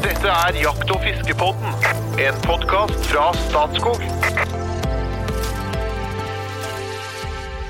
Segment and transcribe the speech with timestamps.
[0.00, 1.74] Dette er Jakt- og fiskepodden,
[2.24, 4.00] en podkast fra Statskog.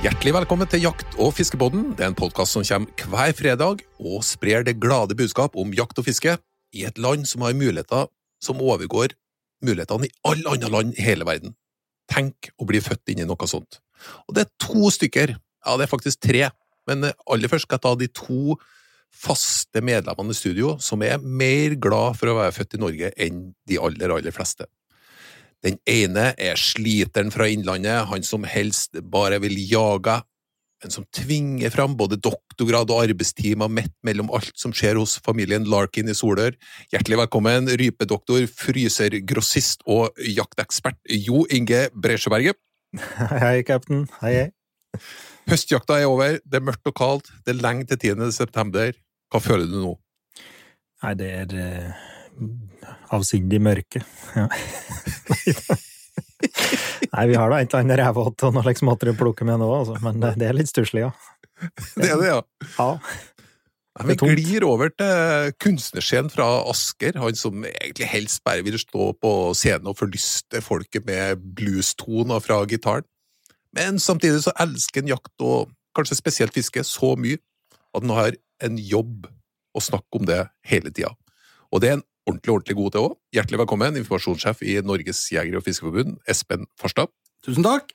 [0.04, 1.88] Hjertelig velkommen til Jakt- og fiskepodden.
[1.98, 5.98] Det er en podkast som kommer hver fredag og sprer det glade budskap om jakt
[5.98, 6.36] og fiske
[6.70, 8.06] i et land som har muligheter
[8.38, 9.16] som overgår
[9.66, 11.58] mulighetene i alle andre land i hele verden.
[12.14, 13.82] Tenk å bli født inn i noe sånt.
[14.30, 16.46] Og det er to stykker, ja det er faktisk tre,
[16.86, 18.60] men aller først skal jeg ta de to
[19.10, 23.42] faste medlemmene i studio som er mer glad for å være født i Norge enn
[23.68, 24.68] de aller, aller fleste.
[25.60, 30.16] Den ene er sliteren fra Innlandet, han som helst bare vil jage,
[30.80, 35.66] men som tvinger fram både doktorgrad og arbeidstimer midt mellom alt som skjer hos familien
[35.68, 36.56] Larkin i Solør.
[36.94, 40.96] Hjertelig velkommen, rypedoktor, frysergrossist og jaktekspert
[41.28, 42.56] Jo Inge Bresjeberget.
[43.42, 44.08] Hei, cap'n.
[44.22, 44.48] Hei, hei.
[45.50, 48.30] Høstjakta er over, det er mørkt og kaldt, det er lenge til 10.
[48.36, 48.94] september.
[49.30, 49.92] Hva føler du nå?
[51.02, 52.50] Nei, det er uh,
[53.16, 54.02] avsindig mørke.
[54.36, 54.46] Ja.
[57.10, 59.60] Nei, vi har da et eller annet rævhått og noe slags måter å plukke med
[59.60, 59.98] nå, altså.
[60.04, 61.10] men det, det er litt stusslig, ja.
[61.96, 62.40] Det er det, ja.
[62.78, 62.90] ja.
[64.00, 69.10] Nei, Vi glir over til kunstnerscenen fra Asker, han som egentlig helst bare vil stå
[69.18, 73.08] på scenen og forlyste folket med bluestoner fra gitaren.
[73.76, 77.38] Men samtidig så elsker han jakt og kanskje spesielt fiske så mye
[77.94, 79.28] at han har en jobb
[79.74, 81.12] å snakke om det hele tida.
[81.70, 83.16] Og det er en ordentlig, ordentlig god til òg.
[83.34, 87.12] Hjertelig velkommen, informasjonssjef i Norges jeger- og fiskeforbund, Espen Farstad.
[87.46, 87.94] Tusen takk.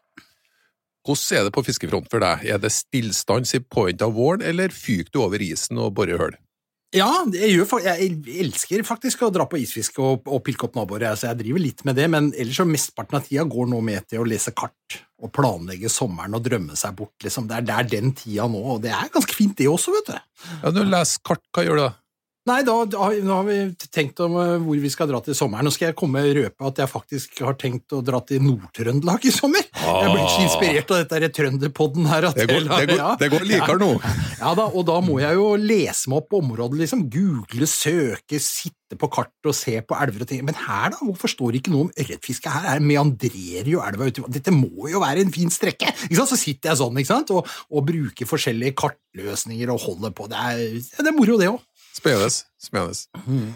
[1.06, 2.48] Hvordan er det på fiskefront for deg?
[2.50, 6.38] Er det stillstans i påvente av våren, eller fyker du over isen og borer hull?
[6.96, 8.12] Ja, jeg, gjør, jeg
[8.46, 11.84] elsker faktisk å dra på isfiske og, og pilke opp naboer, så jeg driver litt
[11.88, 15.00] med det, men ellers så mesteparten av tida går nå med til å lese kart
[15.20, 17.50] og planlegge sommeren og drømme seg bort, liksom.
[17.50, 20.14] Det er, det er den tida nå, og det er ganske fint det også, vet
[20.14, 20.18] du.
[20.62, 21.92] Ja, du leser kart, hva gjør du da?
[22.46, 23.56] Nei, da, da, har vi
[23.90, 25.66] tenkt om eh, hvor vi skal dra til sommeren.
[25.66, 29.26] Nå skal jeg komme og røpe at jeg faktisk har tenkt å dra til Nord-Trøndelag
[29.26, 29.66] i sommer.
[29.66, 32.30] Jeg blir så inspirert av dette her trønderpodden her.
[32.38, 33.16] Det går, det går, ja.
[33.18, 33.96] det går likere nå.
[34.36, 37.06] Ja da, og da må jeg jo lese meg opp på området, liksom.
[37.10, 40.44] Google, søke, sitte på kartet og se på elver og ting.
[40.46, 41.02] Men her, da?
[41.02, 42.52] Hvorfor står det ikke noe om ørretfiske?
[42.52, 45.90] Her her meandrerer jo elva uti Dette må jo være en fin strekke!
[46.06, 46.36] Ikke sant?
[46.36, 47.34] Så sitter jeg sånn ikke sant?
[47.34, 50.30] Og, og bruker forskjellige kartløsninger og holder på.
[50.30, 50.68] Det er,
[51.00, 51.64] det er moro, det òg.
[51.96, 52.30] Spennende.
[52.62, 53.56] Spennende.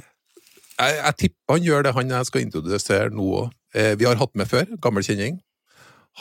[0.79, 3.55] Jeg, jeg tipper han gjør det han jeg skal introdusere nå òg.
[3.75, 5.38] Eh, vi har hatt med før, gammel kjenning.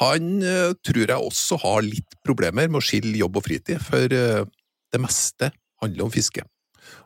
[0.02, 4.12] Han eh, tror jeg også har litt problemer med å skille jobb og fritid, for
[4.14, 4.44] eh,
[4.92, 5.52] det meste
[5.82, 6.44] handler om fiske.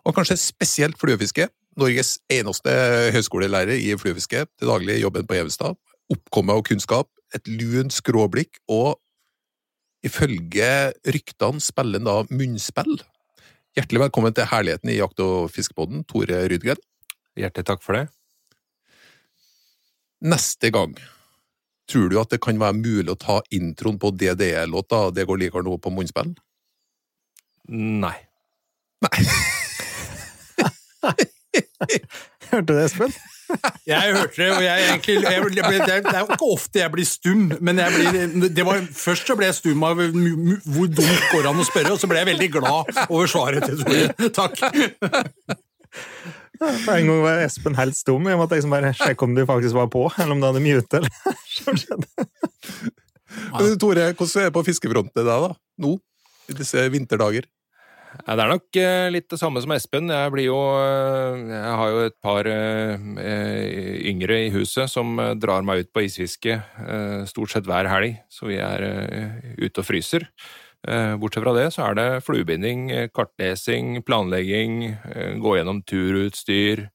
[0.07, 1.49] Og kanskje spesielt fluefiske.
[1.79, 2.73] Norges eneste
[3.15, 5.79] høyskolelærer i fluefiske, til daglig jobben på Evenstad.
[6.13, 8.99] Oppkomme og kunnskap, et lunt skråblikk, og
[10.05, 12.99] ifølge ryktene spiller han da munnspill.
[13.73, 16.77] Hjertelig velkommen til Herligheten i jakt- og fiskepodden, Tore Rydgren.
[17.41, 18.03] Hjertelig takk for det.
[20.21, 20.93] Neste gang,
[21.89, 25.65] tror du at det kan være mulig å ta introen på DDE-låta Det går likere
[25.65, 26.35] nå på munnspill?
[27.73, 28.13] Nei.
[32.53, 33.17] Hørte du det, Espen?
[33.87, 36.81] Jeg hørte det, og jeg egentlig jeg, ble- jeg, ble- det, er, jo ikke ofte
[36.83, 40.89] jeg blir stum, men jeg blir, det var, først så ble jeg stum av hvor
[40.93, 44.31] dumt går an å spørre, og så ble jeg veldig glad over svaret til Tore.
[44.33, 44.63] Takk.
[46.63, 48.29] For en gang var Espen helt stum.
[48.31, 51.01] Jeg måtte liksom bare sjekke om du faktisk var på, eller om du hadde mute.
[51.01, 52.29] eller hva skjedde.
[53.59, 55.97] Men Tore, hvordan er det på fiskefronten i dag, da, nå?
[56.53, 57.47] I disse vinterdager?
[58.13, 60.11] Ja, Det er nok eh, litt det samme som Espen.
[60.13, 63.07] Jeg blir jo eh, Jeg har jo et par eh,
[64.11, 66.59] yngre i huset som drar meg ut på isfiske
[67.31, 68.85] stort sett hver helg, så vi er
[69.59, 70.27] ute og fryser.
[70.83, 74.97] Bortsett fra det så er det fluebinding, kartlesing, planlegging,
[75.39, 76.89] gå gjennom turutstyr.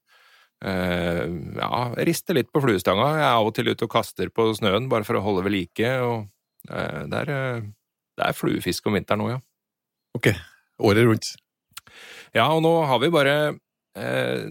[0.60, 3.08] Ja, riste litt på fluestanga.
[3.16, 5.56] Jeg er av og til ute og kaster på snøen bare for å holde ved
[5.56, 5.94] like.
[6.04, 6.28] og
[6.68, 9.40] Det er, det er fluefiske om vinteren òg, ja.
[10.18, 10.32] Ok,
[10.80, 11.30] året rundt.
[12.36, 13.34] Ja, og nå har vi bare
[13.98, 14.44] eh,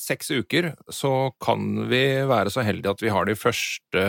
[0.00, 4.06] seks uker, så kan vi være så heldige at vi har de første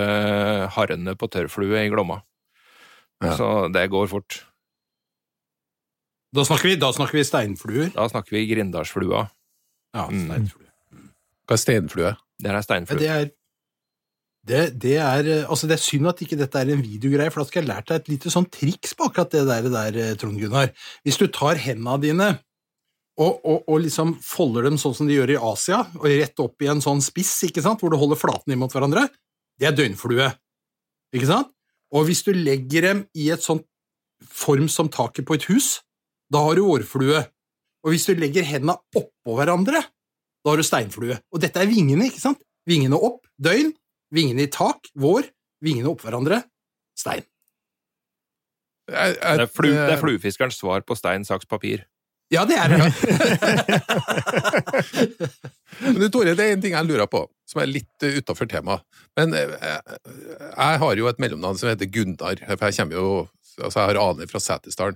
[0.78, 2.22] harrene på tørrflue i Glomma.
[3.24, 3.36] Ja.
[3.38, 4.42] Så det går fort.
[6.34, 7.92] Da snakker vi, da snakker vi steinfluer.
[7.94, 9.28] Da snakker vi Grindalsflua.
[9.94, 10.24] Ja, Mm.
[10.26, 10.70] steinfluer.
[11.46, 12.16] Hva er steinflue?
[12.42, 13.00] Det er steinflue.
[13.00, 13.30] det er
[14.44, 17.44] det, det, er, eh, altså det er synd at ikke dette er en videogreie, for
[17.44, 20.16] da skal jeg lært deg et lite sånn triks på akkurat det der, der eh,
[20.20, 20.74] Trond Gunnar.
[21.08, 22.30] Hvis du tar hendene dine
[23.22, 26.66] og, og, og liksom folder dem sånn som de gjør i Asia, og rett opp
[26.66, 29.06] i en sånn spiss, ikke sant, hvor du holder flatene imot hverandre,
[29.62, 30.32] det er døgnflue.
[31.14, 31.54] Ikke sant?
[31.94, 33.68] Og hvis du legger dem i et sånt
[34.26, 35.78] form som taket på et hus,
[36.34, 37.22] da har du årflue.
[37.84, 39.86] Og hvis du legger hendene oppå hverandre,
[40.44, 41.16] Da har du steinflue.
[41.32, 42.42] Og dette er vingene, ikke sant?
[42.68, 43.70] Vingene opp, døgn.
[44.14, 45.30] Vingene i tak, vår.
[45.64, 46.44] Vingene oppå hverandre,
[46.98, 47.26] stein.
[48.92, 51.86] Jeg, jeg, Det er, flu, det er fluefiskerens svar på stein, saks, papir.
[52.34, 52.80] Ja, det er det.
[55.84, 58.50] Men du, Tore, det er en ting jeg lurer på, som er litt uh, utafor
[58.50, 58.84] temaet.
[59.18, 60.00] Men eh, jeg,
[60.58, 63.08] jeg har jo et mellomnavn som heter Gunnar, for jeg kommer jo
[63.62, 64.96] Altså, jeg har aner fra Setesdalen.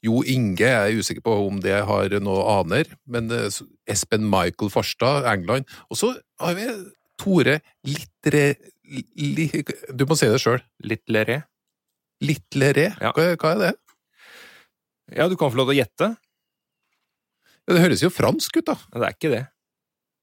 [0.00, 3.58] Jo Inge jeg er usikker på om det har noe aner, men eh,
[3.90, 5.68] Espen Michael Farstad, England.
[5.92, 6.70] Og så har vi
[7.18, 8.44] Tore Littre...
[8.88, 9.50] Li,
[9.92, 10.62] du må si det sjøl.
[10.88, 11.42] Litt leré.
[12.24, 12.86] Litleré?
[12.96, 13.12] Ja.
[13.12, 13.72] Hva, hva er det?
[15.18, 16.08] Ja, du kan få lov til å gjette.
[17.68, 18.76] Ja, det høres jo fransk ut, da.
[18.94, 19.44] Det er ikke det.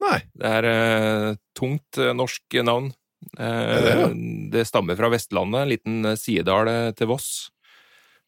[0.01, 0.19] Nei.
[0.33, 2.89] Det er uh, tungt uh, norsk navn.
[3.38, 4.09] Uh, det, ja?
[4.53, 7.30] det stammer fra Vestlandet, en liten eh, sidedal eh, til Voss.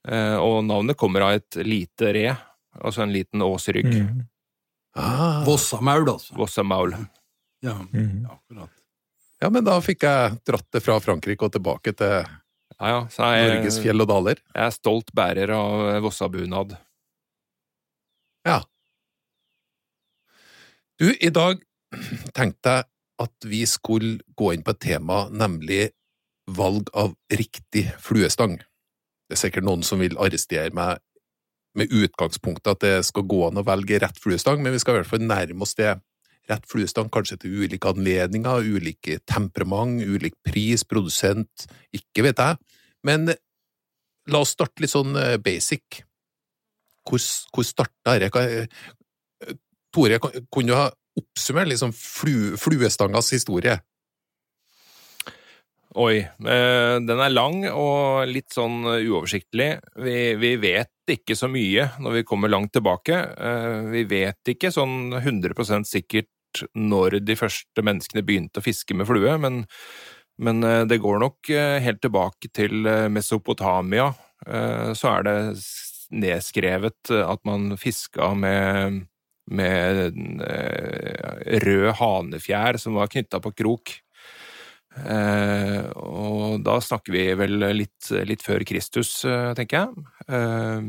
[0.07, 2.31] Eh, og navnet kommer av et lite re,
[2.79, 3.89] altså en liten åsrygg.
[3.91, 4.23] Mm.
[4.97, 5.43] Ah.
[5.45, 6.33] Vossamaul, altså.
[6.37, 6.95] Vossamaul.
[7.65, 8.25] Ja, Mm.
[8.29, 8.69] akkurat.
[9.41, 12.25] Ja, men da fikk jeg dratt det fra Frankrike og tilbake til
[12.79, 12.99] Ja, ja.
[13.09, 14.35] Så jeg, Norges fjell og daler.
[14.53, 16.77] jeg er stolt bærer av eh, Vossabunad.
[18.45, 18.59] Ja.
[20.99, 21.61] Du, i dag
[22.37, 22.87] tenkte jeg
[23.21, 25.89] at vi skulle gå inn på et tema, nemlig
[26.53, 28.57] valg av riktig fluestang.
[29.27, 31.01] Det er sikkert noen som vil arrestere meg
[31.77, 35.01] med utgangspunktet at det skal gå an å velge rett fluestang, men vi skal i
[35.01, 35.95] hvert fall nærme oss det.
[36.47, 42.59] Rett fluestang kanskje til ulike anledninger, ulike temperament, ulik pris, produsent, ikke vet jeg.
[43.07, 43.31] Men
[44.27, 46.03] la oss starte litt sånn eh, basic.
[47.07, 47.23] Hvor,
[47.55, 48.67] hvor starta dette?
[49.95, 53.77] Tore, kunne du ha oppsummert liksom flu, fluestangas historie?
[55.97, 59.69] Oi, eh, den er lang og litt sånn eh, uoversiktlig.
[60.03, 63.17] Vi, vi vet ikke så mye når vi kommer langt tilbake.
[63.17, 66.29] Eh, vi vet ikke sånn 100% sikkert
[66.77, 69.63] når de første menneskene begynte å fiske med flue, men,
[70.41, 74.13] men eh, det går nok eh, helt tilbake til eh, Mesopotamia.
[74.95, 75.37] Så er det
[76.13, 78.99] nedskrevet at man fiska med,
[79.49, 80.13] med
[81.65, 83.95] rød hanefjær som var knytta på krok.
[85.05, 89.19] Eh, og da snakker vi vel litt, litt før Kristus,
[89.57, 90.05] tenker jeg.
[90.29, 90.81] Eh,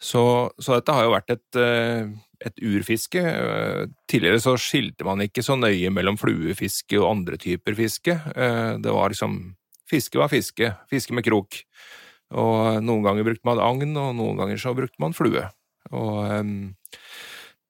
[0.00, 0.24] så,
[0.56, 1.60] så dette har jo vært et,
[2.40, 3.22] et urfiske.
[4.10, 8.16] Tidligere så skilte man ikke så nøye mellom fluefiske og andre typer fiske.
[8.16, 9.56] Eh, det var liksom
[9.90, 10.68] Fiske var fiske.
[10.86, 11.56] Fiske med krok.
[12.38, 15.42] Og noen ganger brukte man agn, og noen ganger så brukte man flue.
[15.90, 16.52] Og eh,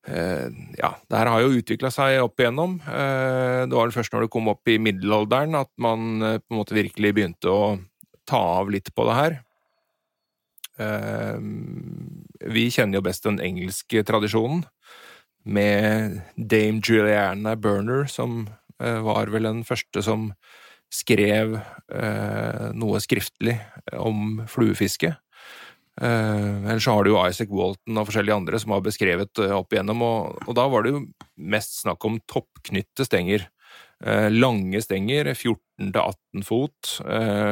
[0.09, 2.79] Eh, ja, det her har jo utvikla seg opp igjennom.
[2.81, 6.77] Det var vel først når det kom opp i middelalderen at man på en måte
[6.77, 7.77] virkelig begynte å
[8.29, 9.37] ta av litt på det her.
[12.41, 14.65] Vi kjenner jo best den engelske tradisjonen,
[15.45, 18.43] med dame Juliana Burner, som
[18.81, 20.31] eh, var vel den første som
[20.91, 23.57] skrev eh, noe skriftlig
[23.95, 25.13] om fluefiske.
[26.01, 29.55] Eh, ellers så har du jo Isaac Walton og forskjellige andre som har beskrevet eh,
[29.55, 31.05] opp igjennom, og, og da var det jo
[31.55, 33.49] mest snakk om toppknytte stenger.
[34.33, 36.93] Lange stenger, 14-18 fot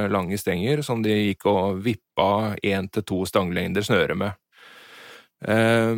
[0.09, 4.33] lange stenger, som de gikk og vippa én til to stanglengder snøre med.
[5.47, 5.95] Eh,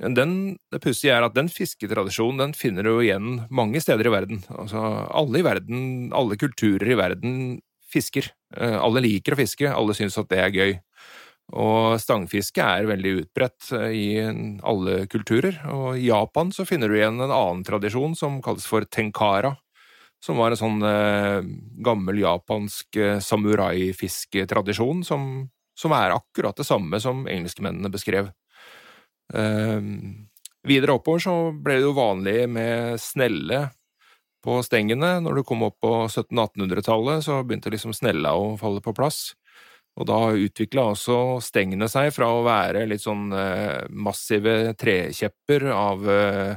[0.00, 0.36] den,
[0.72, 4.40] det pussige er at den fisketradisjonen den finner du igjen mange steder i verden.
[4.56, 4.80] Altså,
[5.12, 5.82] alle i verden,
[6.16, 7.34] alle kulturer i verden
[7.92, 8.30] fisker.
[8.56, 10.74] Eh, alle liker å fiske, alle syns at det er gøy.
[11.52, 14.06] Og stangfiske er veldig utbredt eh, i
[14.64, 15.60] alle kulturer.
[15.74, 19.54] Og i Japan så finner du igjen en annen tradisjon som kalles for tenkara.
[20.22, 21.42] Som var en sånn eh,
[21.84, 25.32] gammel japansk eh, samuraifisketradisjon som,
[25.76, 28.30] som er akkurat det samme som engelskmennene beskrev.
[29.34, 29.80] Eh,
[30.68, 33.66] videre oppover så ble det jo vanlig med snelle
[34.42, 35.16] på stengene.
[35.22, 39.32] Når du kom opp på 1700-1800-tallet, så begynte liksom snella å falle på plass.
[40.00, 46.06] Og da utvikla også stengene seg fra å være litt sånn eh, massive trekjepper av
[46.08, 46.54] eh,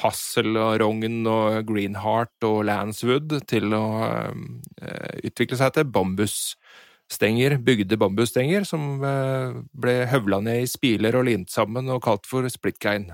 [0.00, 5.92] hassel og rogn og greenheart og landswood til å eh, utvikle seg til
[7.10, 12.26] bambusstenger, bygde bambusstenger, som eh, ble høvla ned i spiler og limt sammen og kalt
[12.26, 13.10] for splittgein.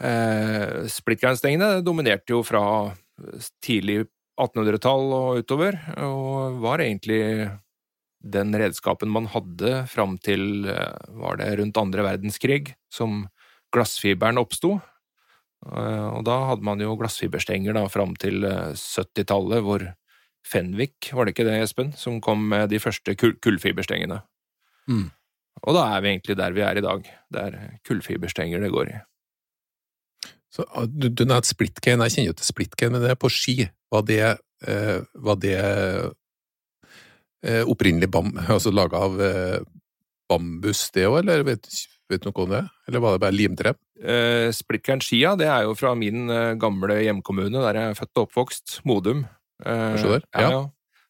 [0.00, 2.92] Eh, Splitgein-stengene dominerte jo fra
[3.62, 4.06] tidlig
[4.40, 7.50] 1800-tall og utover, og var egentlig
[8.24, 13.28] den redskapen man hadde fram til eh, var det rundt andre verdenskrig, som
[13.72, 14.80] glassfiberen oppsto.
[15.70, 19.86] Eh, Og da hadde man jo glassfiberstenger da fram til eh, 70-tallet, hvor
[20.44, 24.20] Fenwick, var det ikke det, Espen, som kom med de første kull kullfiberstengene?
[24.90, 25.08] Mm.
[25.64, 27.06] Og da er vi egentlig der vi er i dag.
[27.32, 28.98] Det er kullfiberstenger det går i.
[30.54, 33.30] Så, ah, du, du nevnte splitcane, jeg kjenner jo til splitcane, men det er på
[33.32, 33.56] ski.
[33.90, 34.20] Var det,
[34.68, 35.56] eh, var det
[37.42, 39.58] eh, opprinnelig bam, altså laga av eh,
[40.30, 41.66] bambus, det òg, eller vet,
[42.10, 42.62] vet du noe om det?
[42.88, 43.74] Eller var det bare limtre?
[43.98, 48.28] Eh, Splitcairn-skia det er jo fra min eh, gamle hjemkommune, der jeg er født og
[48.28, 49.24] oppvokst, Modum.
[49.62, 50.40] Eh, Jeg ja.
[50.40, 50.50] ja.
[50.50, 50.62] ja.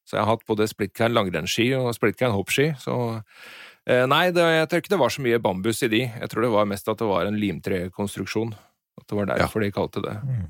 [0.04, 2.66] Så jeg har hatt både splitcairn langrennsski og splitcairn hoppski.
[2.76, 2.92] Så
[3.88, 6.02] eh, nei, det, jeg tror ikke det var så mye bambus i de.
[6.04, 8.52] Jeg tror det var mest at det var en limtrekonstruksjon.
[9.00, 10.16] At det var derfor de kalte det.
[10.28, 10.44] Mm.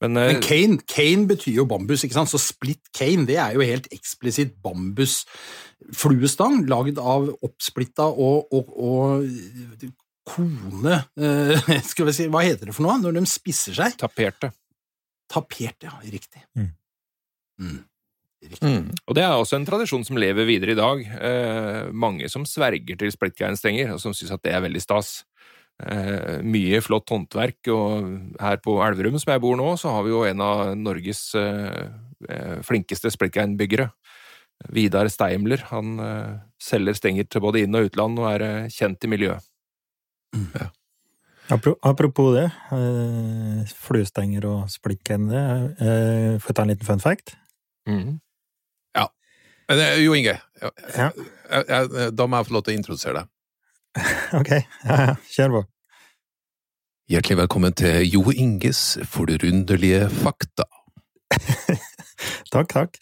[0.00, 2.30] Men, eh, Men cane, cane betyr jo bambus, ikke sant?
[2.32, 9.24] så split cane det er jo helt eksplisitt bambusfluestang lagd av oppsplitta og, og, og
[10.30, 11.56] kone eh,
[11.90, 13.96] Skal vi si, Hva heter det for noe når de spisser seg?
[14.00, 14.52] taperte.
[15.30, 15.94] Tapert, ja.
[16.02, 16.42] Riktig.
[16.58, 16.70] Mm.
[17.60, 17.78] Mm.
[18.40, 18.64] Riktig.
[18.66, 18.86] Mm.
[19.06, 21.02] Og det er også en tradisjon som lever videre i dag.
[21.30, 25.20] Eh, mange som sverger til splitcairn-stenger, og som syns at det er veldig stas.
[25.80, 30.14] Eh, mye flott håndverk, og her på Elverum, som jeg bor nå, så har vi
[30.14, 31.86] jo en av Norges eh,
[32.28, 33.90] eh, flinkeste splitcairn-byggere.
[34.76, 35.62] Vidar Steimler.
[35.70, 39.46] Han eh, selger stenger til både inn- og utland, og er eh, kjent i miljøet.
[40.36, 40.70] Apro-
[41.50, 44.70] Apropos det, eh, fluestenger og
[45.32, 45.44] det,
[45.80, 47.36] eh, får jeg ta en liten fun fact?
[49.70, 51.10] Men eh, Jo Inge, jeg, Ja.
[51.50, 53.28] jeg, jeg, da må jeg få lov til å introdusere deg.
[54.40, 55.60] Ok, ja, ja, kjør på.
[57.10, 60.66] Hjertelig velkommen til Jo Inges forunderlige fakta.
[62.50, 62.98] Takk, takk.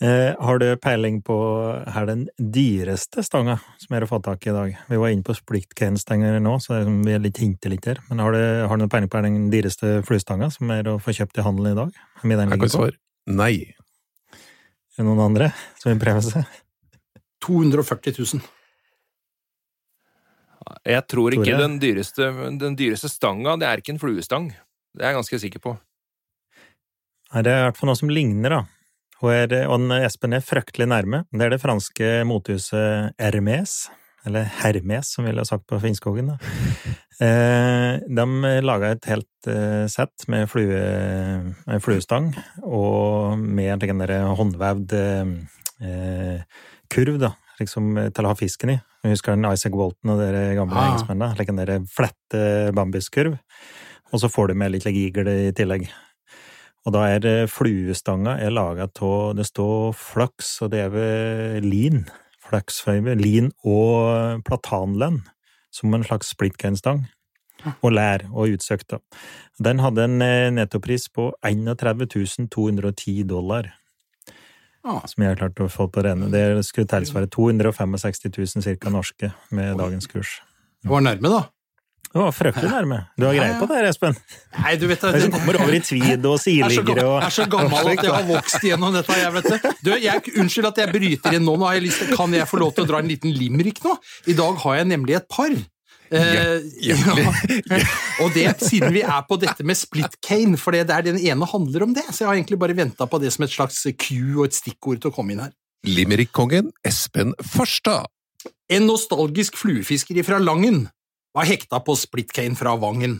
[0.00, 1.36] Eh, har du peiling på
[1.90, 4.76] her den dyreste stanga som er å få tak i i dag?
[4.86, 7.98] Vi var inne på splittcane-stenger nå, så vi er litt hinter litt her.
[8.06, 11.42] Men har du, har du peiling på den dyreste fluestanga som er å få kjøpt
[11.42, 11.98] i handelen i dag?
[12.22, 12.94] Den Jeg kan svare
[13.26, 13.74] nei.
[14.94, 15.50] Er det noen andre
[15.80, 16.46] som vil prøve seg?
[17.42, 18.46] 240 000.
[20.86, 21.60] Jeg tror ikke Tore?
[21.64, 24.50] den dyreste, den dyreste stanga, det er ikke en fluestang.
[24.94, 25.76] Det er jeg ganske sikker på.
[27.34, 28.66] Nei, det er i hvert fall noe som ligner, da.
[29.18, 31.24] Og, er, og Espen er fryktelig nærme.
[31.34, 33.88] Det er det franske motehuset Hermes,
[34.26, 36.34] eller Hermes, som vi ville sagt på Finnskogen.
[37.18, 38.24] Eh, de
[38.62, 40.78] laga et helt eh, sett med, flue,
[41.82, 42.28] fluestang,
[42.62, 46.44] og med en der håndvevd eh,
[46.94, 48.78] kurv, da, liksom til å ha fisken i.
[49.02, 50.92] Jeg husker den Isaac Walton og dere gamle Ah.
[50.92, 51.34] engelskmennene.
[51.38, 52.44] Like den flette
[52.78, 53.34] bambuskurv.
[54.12, 55.88] Og så får du med litt igel i tillegg.
[56.88, 62.06] Og da er fluestanga er laga av Det står flaks, og det er ved lin.
[62.48, 63.18] Flaksfiber.
[63.20, 65.20] Lin og platanlen,
[65.70, 67.04] som en slags splitcairn-stang.
[67.82, 69.02] Og lær, og utsøkt, da.
[69.60, 73.74] Den hadde en eh, nettopris på 31 210 dollar,
[74.86, 75.02] Ah.
[75.04, 76.30] som jeg har klart å få på rene.
[76.30, 78.88] Det skulle tilsvare 265 000 ca.
[78.94, 80.38] norske med dagens kurs.
[80.80, 81.42] Det var nærme, da.
[82.08, 82.98] Det var fryktelig nærme.
[83.20, 84.14] Du har greie på det her, Espen?
[84.56, 87.34] Nei, du vet Det som kommer over i tweed og er gammel, og jeg er
[87.36, 89.18] så gammel at jeg har vokst gjennom dette.
[89.20, 89.72] Jeg vet det.
[89.84, 91.56] Du, jeg, unnskyld at jeg bryter inn nå.
[91.60, 93.82] nå har jeg lyst til, kan jeg få lov til å dra en liten limerick
[93.84, 93.92] nå?
[94.32, 95.52] I dag har jeg nemlig et par.
[96.08, 96.96] Eh, ja.
[98.24, 101.48] Og det siden vi er på dette med split cane, for det er den ene
[101.52, 102.06] handler om det.
[102.08, 105.02] Så jeg har egentlig bare venta på det som et slags Q og et stikkord
[105.02, 105.52] til å komme inn her.
[105.86, 108.08] Limerick-kongen Espen Farstad.
[108.72, 110.86] En nostalgisk fluefisker fra Langen
[111.38, 113.18] var hekta på splitcane fra Vangen.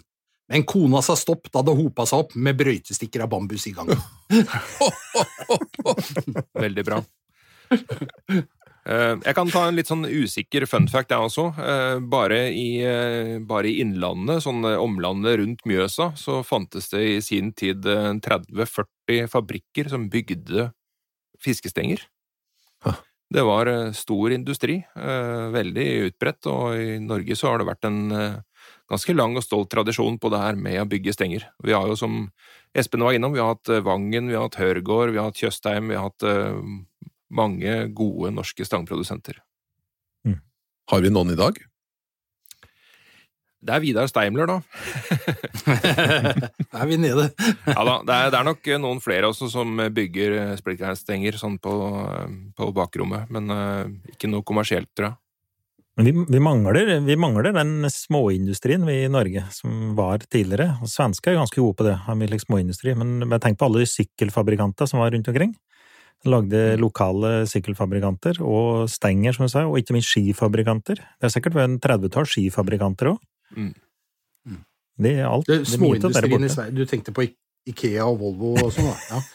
[0.48, 4.00] Men kona sa stopp da det hopa seg opp med brøytestikker av bambus i gangen.
[6.64, 7.02] Veldig bra.
[8.88, 11.50] Eh, Jeg kan ta en litt sånn usikker fun fact, jeg også.
[11.60, 17.18] Eh, Bare i, eh, bare i innlandet, sånn omlandet rundt Mjøsa, så fantes det i
[17.20, 20.70] sin tid eh, 30-40 fabrikker som bygde
[21.44, 22.00] fiskestenger.
[23.28, 27.84] Det var eh, stor industri, eh, veldig utbredt, og i Norge så har det vært
[27.84, 28.38] en eh,
[28.88, 31.44] ganske lang og stolt tradisjon på det her med å bygge stenger.
[31.64, 32.22] Vi har jo, som
[32.72, 35.92] Espen var innom, vi har hatt Vangen, vi har hatt Hørgård, vi har hatt Tjøstheim,
[35.92, 36.24] vi har hatt
[37.28, 39.42] mange gode norske stangprodusenter.
[40.88, 41.56] Har vi noen i dag?
[43.58, 44.58] Det er Vidar Steimler, da.
[46.78, 47.28] er vi nede?
[47.66, 51.72] Ja da, det er, det er nok noen flere også som bygger splitcairn-stenger sånn på,
[52.54, 55.18] på bakrommet, men uh, ikke noe kommersielt, tror jeg.
[55.98, 60.76] Men vi, vi, mangler, vi mangler den småindustrien vi i Norge, som var tidligere.
[60.78, 62.94] Og Svensker er ganske gode på det, har mye like småindustri.
[62.94, 65.56] Men jeg tenker på alle de sykkelfabrikanter som var rundt omkring.
[66.30, 71.02] Lagde lokale sykkelfabrikanter og stenger, som du sa, og ikke minst skifabrikanter.
[71.02, 73.18] Det er sikkert en 30-tall skifabrikanter òg.
[73.56, 73.74] Mm.
[74.98, 75.46] Det er alt.
[75.46, 76.48] Det, Det er Småindustrien i.
[76.50, 76.74] Sverige.
[76.74, 77.22] Du tenkte på
[77.68, 79.22] Ikea og Volvo og sånn, da?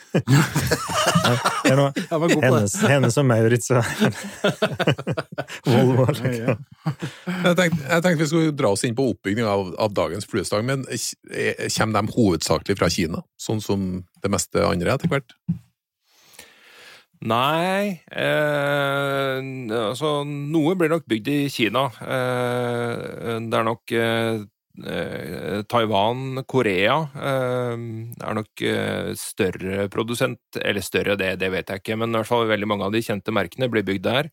[1.23, 1.33] Ja.
[1.63, 2.47] Det er noe, Jeg var god på det.
[2.51, 3.79] hennes, hennes og Maurits og
[5.67, 6.05] Volvo.
[6.19, 6.55] Ja, ja.
[7.45, 10.65] Jeg tenkte, jeg tenkte vi skulle dra oss inn på oppbygging av, av dagens fluestang,
[10.67, 13.85] men eh, kommer de hovedsakelig fra Kina, sånn som
[14.23, 15.35] det meste andre etter hvert?
[17.23, 19.39] Nei eh,
[19.79, 21.85] Altså, noe blir nok bygd i Kina.
[22.03, 24.41] Eh, det er nok eh,
[24.83, 27.85] eh, Taiwan, Korea eh,
[28.27, 32.31] er nok eh, større produsent Eller større, det, det vet jeg ikke, men i hvert
[32.31, 34.31] fall veldig mange av de kjente merkene blir bygd der.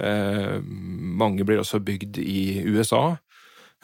[0.00, 3.18] Mange blir også bygd i USA.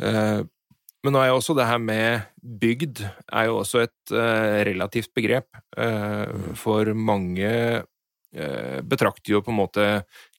[0.01, 2.25] Men nå er jo også det her med
[2.63, 4.15] bygd er jo også et
[4.71, 5.51] relativt begrep.
[6.57, 7.51] For mange
[8.85, 9.85] betrakter jo på en måte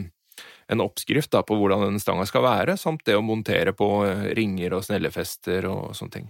[0.70, 4.30] en oppskrift da, på hvordan den stanga skal være, samt det å montere på eh,
[4.38, 6.26] ringer og snellefester og sånne ting.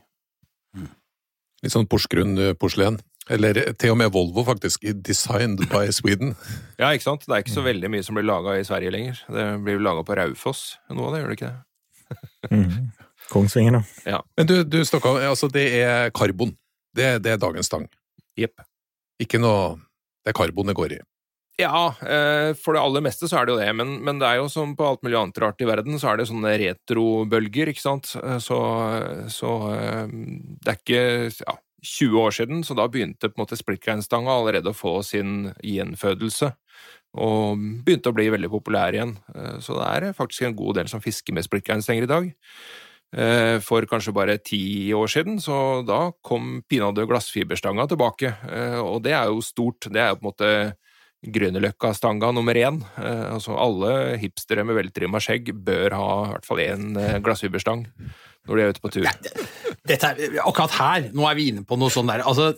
[1.60, 2.96] Litt sånn Porsgrunn-porselen.
[3.30, 4.84] Eller til og med Volvo, faktisk.
[5.06, 6.34] Designed by Sweden.
[6.80, 7.26] Ja, ikke sant?
[7.28, 9.18] Det er ikke så veldig mye som blir laga i Sverige lenger.
[9.28, 11.58] Det blir laga på Raufoss, noe av det, gjør det ikke det?
[12.50, 12.72] mm.
[13.30, 14.22] Kongsvinger, da.
[14.40, 16.54] Men du, du snakka Altså, det er karbon.
[16.96, 17.84] Det, det er dagens stang.
[18.40, 18.64] Jepp.
[19.20, 19.76] Ikke noe
[20.24, 21.00] Det er karbon det går i.
[21.60, 24.38] Ja, eh, for det aller meste så er det jo det, men, men det er
[24.40, 27.82] jo som på alt mulig annet rart i verden, så er det sånne retrobølger, ikke
[27.84, 28.14] sant.
[28.16, 28.56] Eh, Så,
[29.34, 30.14] så eh,
[30.64, 31.02] det er ikke
[31.44, 35.52] ja, 20 år siden, så da begynte på en måte splittgreinstanga allerede å få sin
[35.64, 36.52] gjenfødelse.
[37.20, 39.16] Og begynte å bli veldig populær igjen.
[39.34, 42.30] Eh, Så det er faktisk en god del som fisker med splittgreinstenger i dag.
[43.16, 48.30] Eh, For kanskje bare ti år siden, så da kom pinadø glassfiberstanga tilbake.
[48.48, 49.80] Eh, Og det er jo stort.
[49.90, 50.76] Det er jo på en måte
[51.26, 52.80] Grünerløkka-stanga nummer én.
[52.96, 57.86] Altså alle hipstere med veltrimma skjegg bør ha i hvert fall én glassfiberstang
[58.48, 59.04] når de er ute på tur.
[59.88, 60.10] Dette
[60.42, 62.52] akkurat her, nå er vi inne på noe sånn der altså,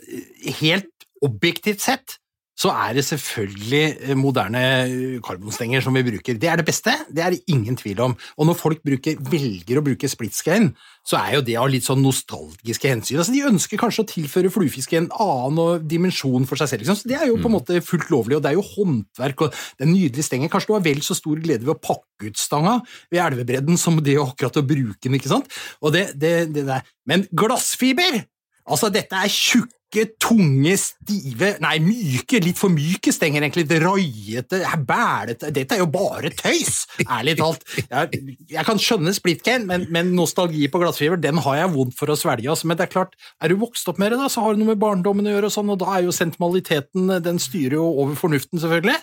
[0.58, 0.90] Helt
[1.22, 2.18] objektivt sett
[2.58, 6.36] så er det selvfølgelig eh, moderne eh, karbonstenger som vi bruker.
[6.38, 8.16] Det er det beste, det er det ingen tvil om.
[8.36, 10.68] Og når folk bruker, velger å bruke splitscreen,
[11.08, 13.18] så er jo det av litt sånn nostalgiske hensyn.
[13.22, 16.84] Altså, de ønsker kanskje å tilføre fluefiske en annen dimensjon for seg selv.
[16.84, 17.00] Liksom.
[17.00, 19.62] Så det er jo på en måte fullt lovlig, og det er jo håndverk, og
[19.82, 20.52] den nydelige stengen.
[20.52, 22.78] Kanskje du har vel så stor glede ved å pakke ut stanga
[23.10, 25.50] ved elvebredden som det akkurat å bruke den, ikke sant?
[25.80, 26.84] Og det, det, det der.
[27.08, 28.22] Men glassfiber!
[28.62, 29.74] Altså, dette er tjukke,
[30.20, 33.66] tunge, stive Nei, myke, litt for myke stenger, egentlig.
[33.66, 37.64] Litt røyete, bælete Dette er jo bare tøys, ærlig talt.
[37.78, 42.12] Jeg, jeg kan skjønne Splitcane, men, men nostalgi på glassfiber, den har jeg vondt for
[42.12, 42.48] å svelge.
[42.50, 42.68] Altså.
[42.70, 44.72] Men det er klart, er du vokst opp med det, da, så har det noe
[44.72, 48.16] med barndommen å gjøre, og sånn, og da er jo sentimentaliteten Den styrer jo over
[48.18, 48.98] fornuften, selvfølgelig.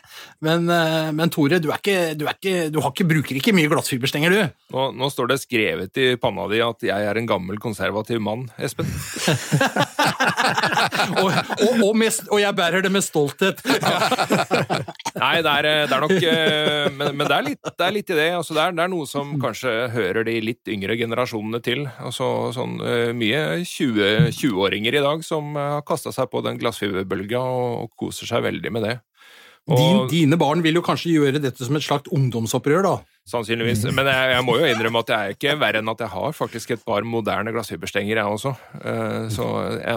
[0.45, 3.55] Men, eh, men Tore, du, er ikke, du, er ikke, du har ikke, bruker ikke
[3.57, 4.57] mye glassfiberstenger, du.
[4.75, 8.47] Nå, nå står det skrevet i panna di at jeg er en gammel, konservativ mann,
[8.59, 8.89] Espen.
[11.21, 13.61] og, og, og, med, og jeg bærer det med stolthet.
[15.23, 18.13] Nei, det er, det er nok eh, Men, men det, er litt, det er litt
[18.13, 18.29] i det.
[18.37, 21.85] Altså, det, er, det er noe som kanskje hører de litt yngre generasjonene til.
[21.97, 26.59] Altså, sånn, eh, mye 20 20-åringer i dag som eh, har kasta seg på den
[26.61, 28.97] glassfiberbølga og, koser seg veldig med det.
[29.69, 32.93] Din, dine barn vil jo kanskje gjøre dette som et slags ungdomsopprør, da.
[33.29, 33.83] Sannsynligvis.
[33.93, 36.31] Men jeg, jeg må jo innrømme at jeg er ikke verre enn at jeg har
[36.33, 38.55] faktisk et par moderne glassfiberstenger, jeg også.
[38.81, 39.45] Eh, Så,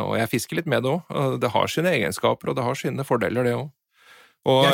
[0.03, 1.39] og jeg fisker litt med det òg.
[1.41, 3.71] Det har sine egenskaper, og det har sine fordeler, det òg.
[4.43, 4.67] Og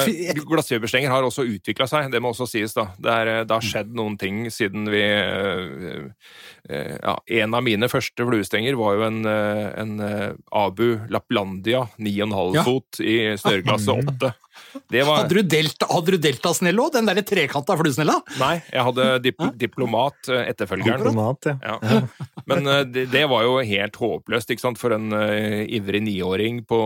[0.48, 2.72] glassfiberstenger har også utvikla seg, det må også sies.
[2.72, 2.86] da.
[2.96, 6.06] Det, er, det har skjedd noen ting siden vi eh,
[6.72, 9.92] eh, Ja, en av mine første fluestenger var jo en, en
[10.56, 12.64] Abu Laplandia 9,5 Ja.
[12.64, 14.32] fot i snøreklasse 8.
[14.90, 16.92] Det var Hadde du, delta, hadde du deltasnell òg?
[16.94, 18.18] Den derre trekanta fluesnella?
[18.40, 21.02] Nei, jeg hadde dip diplomat, eh, etterfølgeren.
[21.02, 21.78] Diplomat, ja.
[21.82, 22.00] Ja.
[22.48, 24.78] Men eh, det, det var jo helt håpløst ikke sant?
[24.78, 26.78] for en uh, ivrig niåring på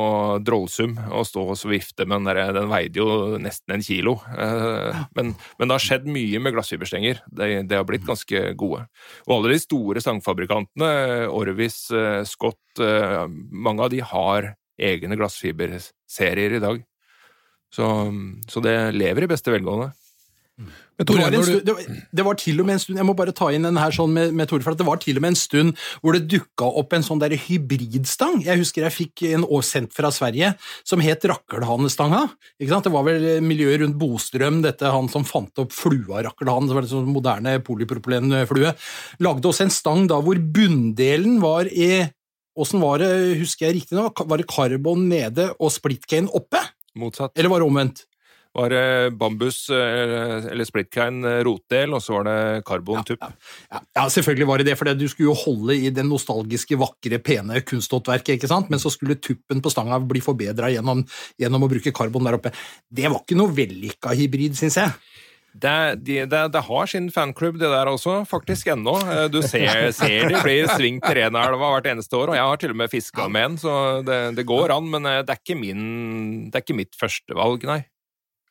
[0.47, 4.17] Drollsum å stå og vifte med den derre Den veide jo nesten en kilo.
[4.33, 7.21] Uh, Men, men det har skjedd mye med glassfiberstenger.
[7.29, 8.87] De, de har blitt ganske gode.
[9.27, 10.93] Og alle de store sangfabrikantene,
[11.33, 12.61] Orvis, uh, Scott,
[13.53, 16.81] mange av de har egne glassfiberserier i dag.
[17.73, 17.89] Så,
[18.53, 19.93] så det lever i beste velgående.
[20.99, 23.07] Men Det var, en stund, det, var, det var til og med en stund Jeg
[23.09, 25.25] må bare ta inn den her sånn med, med Tore, for det var til og
[25.25, 28.43] med en stund hvor det dukka opp en sånn der hybridstang.
[28.45, 30.53] Jeg husker jeg fikk en år sendt fra Sverige
[30.85, 32.27] som het Rakkelhanestanga.
[32.61, 36.87] Det var vel miljøet rundt Bostrøm, dette han som fant opp flua rakkelhane, det var
[36.87, 38.75] en sånn moderne polypropylenflue.
[39.25, 42.05] Lagde også en stang da hvor bunndelen var i
[42.53, 46.61] åssen var det, husker jeg riktig nå, var det karbon nede og splitcane oppe?
[46.99, 47.37] Motsatt.
[47.39, 48.07] Eller var det omvendt?
[48.53, 53.23] var det bambus eh, eller splitcane eh, rotdel, og så var det karbontupp.
[53.25, 57.21] Ja, ja, selvfølgelig var det det, for du skulle jo holde i det nostalgiske, vakre,
[57.25, 58.69] pene kunsthåndverket, ikke sant?
[58.73, 61.01] men så skulle tuppen på stanga bli forbedra gjennom,
[61.41, 62.53] gjennom, å bruke karbon der oppe.
[62.93, 64.93] Det var ikke noe vellykka hybrid, syns jeg.
[65.53, 68.97] Det, de, det, det, har sin fanklubb, det der også, faktisk ennå.
[69.05, 72.63] Eh, du ser, ser de blir svingt til Renaelva hvert eneste år, og jeg har
[72.63, 75.59] til og med fiska med en, så det, det, går an, men det er ikke,
[75.59, 75.83] min,
[76.49, 77.83] det er ikke mitt førstevalg, nei.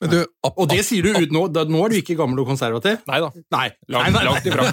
[0.02, 3.04] Du, og det sier du ut nå, da, nå er du ikke gammel og konservativ?
[3.06, 3.28] Nei da.
[3.54, 3.68] Nei.
[3.94, 4.24] Langt, nei, nei.
[4.26, 4.64] langt ifra.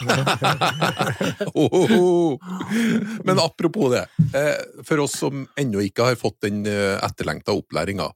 [1.60, 3.18] oh, oh, oh.
[3.28, 4.56] Men apropos det, eh,
[4.88, 8.08] for oss som ennå ikke har fått den eh, etterlengta opplæringa,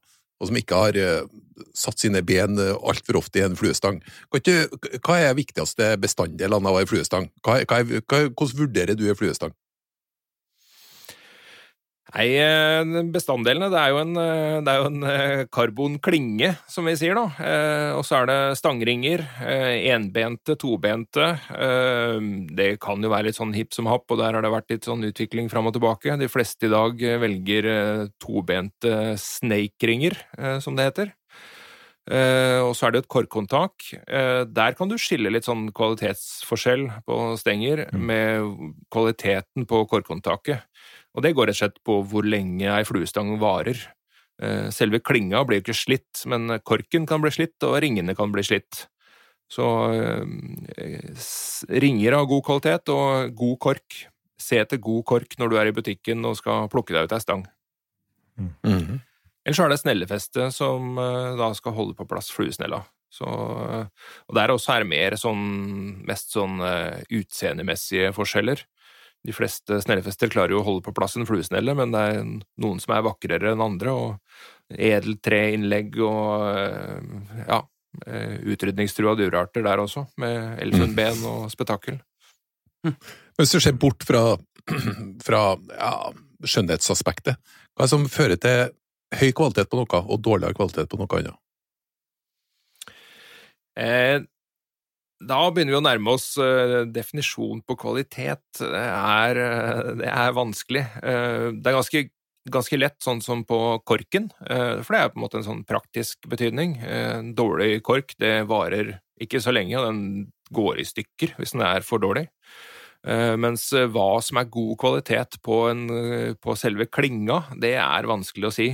[0.43, 1.23] og som ikke har eh,
[1.77, 4.01] satt sine ben altfor ofte i en fluestang,
[4.33, 7.29] hva er viktigste bestanddelene av en fluestang?
[7.45, 9.55] Hvordan vurderer du en fluestang?
[12.13, 16.85] Nei, eh, bestanddelene det er jo en, eh, det er jo en eh, karbonklinge, som
[16.85, 17.25] vi sier, da.
[17.97, 19.23] Og så er det stangringer.
[19.93, 21.31] Enbente, tobente.
[22.53, 24.87] Det kan jo være litt sånn hipp som happ, og der har det vært litt
[24.89, 26.17] sånn utvikling fram og tilbake.
[26.19, 27.67] De fleste i dag velger
[28.21, 30.17] tobente snake-ringer,
[30.61, 31.13] som det heter.
[32.63, 33.73] og så er det et korkhåndtak.
[34.53, 38.05] der kan du skille litt sånn kvalitetsforskjell på stenger mm.
[38.05, 40.67] med kvaliteten på korkhåndtaket.
[41.13, 43.77] Og det går rett og slett på hvor lenge ei fluestang varer.
[44.41, 48.43] Eh, selve klinga blir ikke slitt, men korken kan bli slitt, og ringene kan bli
[48.45, 48.87] slitt.
[49.51, 51.13] Så eh,
[51.83, 53.99] ringer av god kvalitet og god kork.
[54.41, 57.21] Se etter god kork når du er i butikken og skal plukke deg ut ei
[57.23, 57.45] stang.
[58.39, 58.49] Mm.
[58.65, 58.97] Mm.
[59.45, 62.81] Ellers er det snellefeste som eh, da skal holde på plass fluesnella.
[63.13, 65.43] Så, og der også er det mer sånn,
[66.09, 66.55] mest sånn
[67.13, 68.63] utseendemessige forskjeller.
[69.23, 72.81] De fleste snellefester klarer jo å holde på plass en fluesnelle, men det er noen
[72.83, 77.59] som er vakrere enn andre, og edeltreinnlegg og eh, ja,
[78.07, 82.01] eh, utrydningstrua dyrearter der også, med elfenben og spetakkel.
[83.39, 84.35] Hvis du ser bort fra,
[85.27, 85.93] fra ja,
[86.43, 87.39] skjønnhetsaspektet,
[87.73, 88.75] hva som fører til
[89.13, 91.39] høy kvalitet på noe og dårligere kvalitet på noe annet?
[93.73, 94.19] Eh,
[95.21, 98.43] da begynner vi å nærme oss definisjonen definisjon på kvalitet.
[98.59, 100.83] Det er, uh, det er vanskelig.
[100.99, 102.03] Uh, det er ganske,
[102.53, 106.27] ganske, lett, sånn som på korken, for det er på en måte en sånn praktisk
[106.27, 106.75] betydning.
[107.37, 110.01] dårlig kork det varer ikke så lenge, og den
[110.51, 112.27] går i stykker hvis den er for dårlig.
[113.39, 115.87] Mens hva som er god kvalitet på, en,
[116.35, 118.69] på selve klinga, det er vanskelig å si.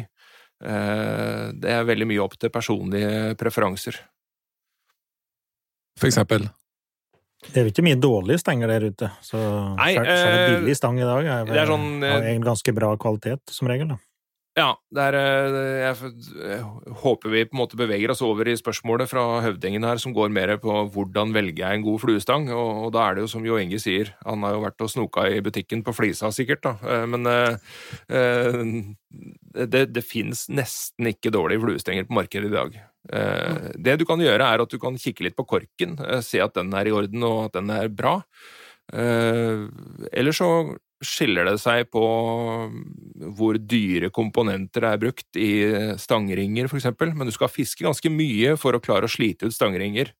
[0.58, 4.02] Det er veldig mye opp til personlige preferanser
[6.00, 6.48] for eksempel?
[7.40, 9.40] Det er jo ikke mye dårlige stenger der ute, så
[9.78, 12.74] Nei, selv, selv en billig stang i dag er, det er sånn, har en ganske
[12.76, 13.94] bra kvalitet, som regel.
[13.94, 14.00] da.
[14.60, 16.64] Ja, er, eh, jeg, jeg,
[17.02, 20.34] håper vi på en måte beveger oss over i spørsmålet fra høvdingen her, som går
[20.36, 23.46] mer på hvordan velger jeg en god fluestang, og, og da er det jo som
[23.48, 26.76] Jo Inge sier, han har jo vært og snoka i butikken på Flisa sikkert, da,
[26.84, 27.56] eh, men eh,
[29.66, 32.80] det, det fins nesten ikke dårlige fluestenger på markedet i dag.
[33.16, 35.96] Eh, det du kan gjøre, er at du kan kikke litt på korken,
[36.26, 38.20] se at den er i orden og at den er bra.
[38.94, 39.68] Eh,
[40.12, 40.50] eller så
[41.04, 42.04] skiller det seg på
[43.38, 45.52] hvor dyre komponenter er brukt i
[46.00, 49.56] stangringer, for eksempel, men du skal fiske ganske mye for å klare å slite ut
[49.56, 50.12] stangringer.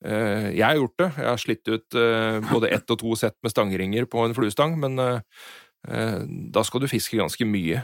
[0.00, 1.08] Eh, jeg har gjort det.
[1.18, 4.76] Jeg har slitt ut eh, både ett og to sett med stangringer på en fluestang,
[4.80, 6.20] men eh,
[6.54, 7.82] da skal du fiske ganske mye.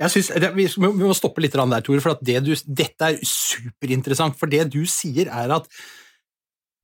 [0.00, 4.36] Jeg synes, Vi må stoppe litt der, Tore, for det du, dette er superinteressant.
[4.40, 5.68] For det du sier, er at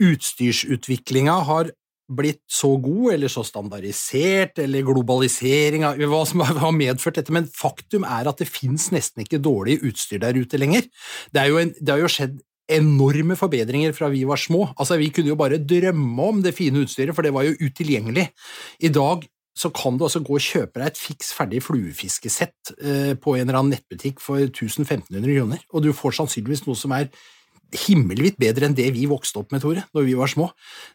[0.00, 1.72] utstyrsutviklinga har
[2.10, 8.06] blitt så god, eller så standardisert, eller globalisering, hva som har medført dette, men faktum
[8.08, 10.86] er at det fins nesten ikke dårlig utstyr der ute lenger.
[11.30, 12.38] Det, en, det, har jo skjedd
[12.70, 14.68] enorme forbedringer fra vi var små.
[14.76, 18.28] Altså, Vi kunne jo bare drømme om det fine utstyret, for det var jo utilgjengelig.
[18.86, 19.26] I dag
[19.60, 23.44] så kan du altså gå og kjøpe deg et fiks ferdig fluefiskesett eh, på en
[23.44, 27.10] eller annen nettbutikk for 1500 kroner, og du får sannsynligvis noe som er
[27.86, 30.50] himmelvidt bedre enn det vi vokste opp med, Tore, når vi var små.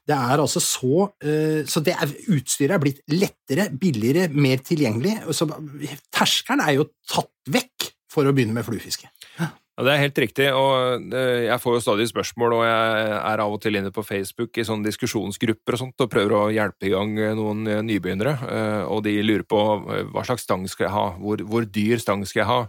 [0.07, 5.17] Det er altså så uh, Så det er, utstyret er blitt lettere, billigere, mer tilgjengelig.
[5.35, 5.47] Så
[6.13, 9.09] terskelen er jo tatt vekk for å begynne med fluefiske.
[9.39, 9.51] Ja,
[9.83, 13.55] Det er helt riktig, og eh, jeg får jo stadig spørsmål, og jeg er av
[13.55, 16.93] og til inne på Facebook i sånne diskusjonsgrupper og sånt, og prøver å hjelpe i
[16.93, 19.59] gang noen nybegynnere, eh, og de lurer på
[20.13, 22.61] hva slags stang skal jeg ha, hvor, hvor dyr stang skal jeg ha?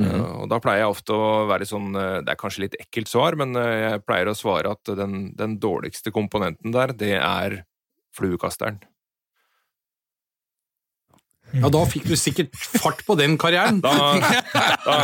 [0.00, 0.14] Mm.
[0.42, 3.36] Og da pleier jeg ofte å være sånn eh, Det er kanskje litt ekkelt svar,
[3.38, 7.60] men eh, jeg pleier å svare at den, den dårligste komponenten der, det er
[8.14, 8.80] fluekasteren.
[11.54, 13.80] Ja, da fikk du sikkert fart på den karrieren.
[13.84, 13.92] Da,
[14.84, 14.96] da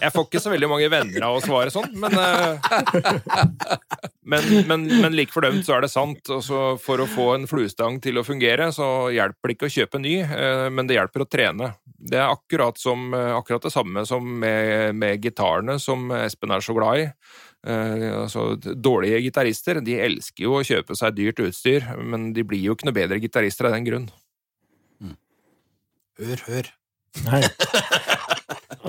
[0.00, 2.54] Jeg får ikke så veldig mange venner av å svare sånn, men eh,
[4.30, 6.22] Men, men, men like fordømt så er det sant.
[6.30, 9.74] Og så for å få en fluestang til å fungere, så hjelper det ikke å
[9.74, 11.72] kjøpe ny, eh, men det hjelper å trene.
[11.84, 16.64] Det er akkurat, som, eh, akkurat det samme som med, med gitarene som Espen er
[16.64, 17.06] så glad i.
[17.60, 22.62] Uh, altså, dårlige gitarister de elsker jo å kjøpe seg dyrt utstyr, men de blir
[22.64, 24.06] jo ikke noe bedre gitarister av den grunn.
[26.20, 26.70] Hør, hør.
[27.26, 27.42] Nei.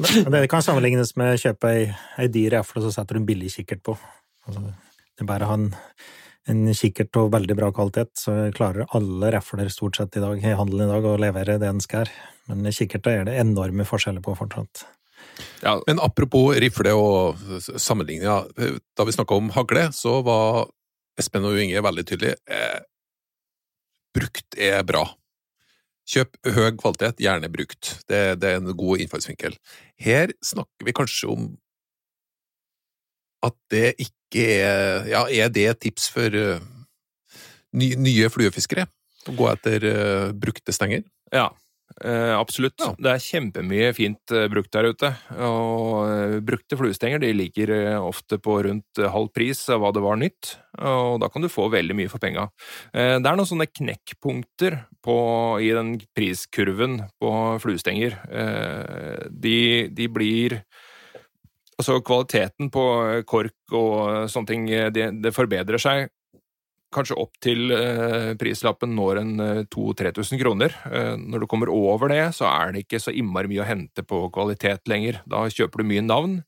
[0.02, 1.84] Det, det kan sammenlignes med å kjøpe ei,
[2.22, 3.96] ei dyr rifle, og så setter du en billig kikkert på.
[4.48, 4.63] Altså,
[5.15, 5.67] det er bare å ha en,
[6.52, 10.56] en kikkert av veldig bra kvalitet, så klarer alle rifler stort sett i dag, i
[10.58, 12.12] handelen i dag å levere det en skal.
[12.50, 14.86] Men kikkerter er det enorme forskjeller på fortsatt.
[15.62, 20.65] Ja, Men apropos rifle og sammenligninger, da vi snakka om hagle, så var
[21.20, 22.39] Espen og Inge veldig tydelige.
[22.50, 22.80] Eh,
[24.15, 25.06] brukt er bra.
[26.12, 27.93] Kjøp høy kvalitet, gjerne brukt.
[28.10, 29.56] Det, det er en god innfallsvinkel.
[30.02, 31.45] Her snakker vi kanskje om
[33.45, 36.60] at det ikke er Ja, er det et tips for uh,
[37.76, 38.86] ny, nye fluefiskere?
[39.28, 41.04] Å gå etter uh, brukte stenger?
[41.32, 41.50] Ja,
[42.04, 42.80] eh, absolutt.
[42.82, 42.91] Ja.
[42.97, 45.12] Det er kjempemye fint eh, brukt der ute.
[45.38, 50.04] Og eh, brukte fluestenger de ligger eh, ofte på rundt halv pris av hva det
[50.04, 52.47] var nytt, og da kan du få veldig mye for penga.
[52.93, 55.17] Eh, det er noen sånne knekkpunkter på,
[55.63, 58.17] i den priskurven på fluestenger.
[58.30, 59.60] Eh, de,
[59.91, 60.62] de blir
[61.82, 62.82] Altså, kvaliteten på
[63.25, 66.12] kork og sånne ting, det, det forbedrer seg
[66.93, 70.75] kanskje opp til eh, prislappen når en eh, 2000-3000 kroner.
[70.91, 74.06] Eh, når du kommer over det, så er det ikke så innmari mye å hente
[74.08, 75.21] på kvalitet lenger.
[75.30, 76.41] Da kjøper du mye navn,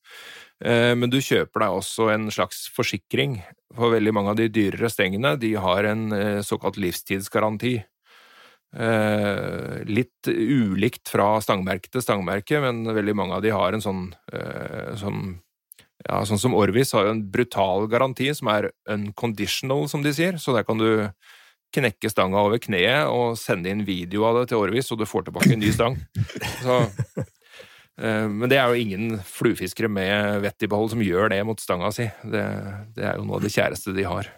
[0.64, 3.40] eh, men du kjøper deg også en slags forsikring.
[3.74, 7.78] For veldig mange av de dyrere stengene de har en eh, såkalt livstidsgaranti.
[8.74, 14.08] Eh, litt ulikt fra stangmerke til stangmerke, men veldig mange av de har en sånn,
[14.34, 15.38] eh, sånn
[16.04, 20.40] ja, sånn som Orvis har jo en brutal garanti som er unconditional, som de sier.
[20.42, 20.90] Så der kan du
[21.74, 25.28] knekke stanga over kneet og sende inn video av det til Orvis, og du får
[25.28, 25.98] tilbake en ny stang.
[26.62, 26.78] Så,
[28.04, 31.64] eh, men det er jo ingen fluefiskere med vett i behold som gjør det mot
[31.64, 32.10] stanga si.
[32.24, 32.46] Det,
[32.98, 34.30] det er jo noe av det kjæreste de har.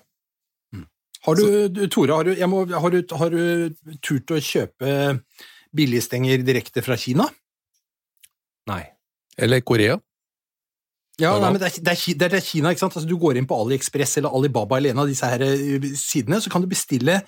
[1.26, 4.90] Har du, Tore, har du, jeg må, har, du, har du turt å kjøpe
[5.76, 7.26] billigstenger direkte fra Kina?
[8.70, 8.84] Nei.
[9.42, 9.98] Eller Korea?
[11.22, 12.96] Ja, nei, men det er, det, er, det er Kina, ikke sant?
[12.98, 16.42] Altså, du går inn på AliExpress eller Alibaba eller en av disse her eh, sidene,
[16.44, 17.22] så kan du bestille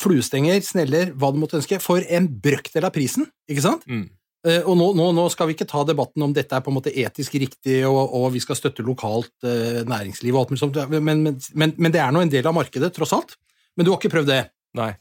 [0.00, 3.86] fluestenger, sneller, hva du måtte ønske, for en brøkdel av prisen, ikke sant?
[3.88, 4.06] Mm.
[4.46, 6.76] Uh, Og nå, nå, nå skal vi ikke ta debatten om dette er på en
[6.78, 10.78] måte etisk riktig, og, og vi skal støtte lokalt uh, næringsliv og alt mulig sånt,
[10.92, 13.36] men, men, men, men det er nå en del av markedet, tross alt.
[13.76, 14.40] Men du har ikke prøvd det?
[14.76, 14.92] Nei.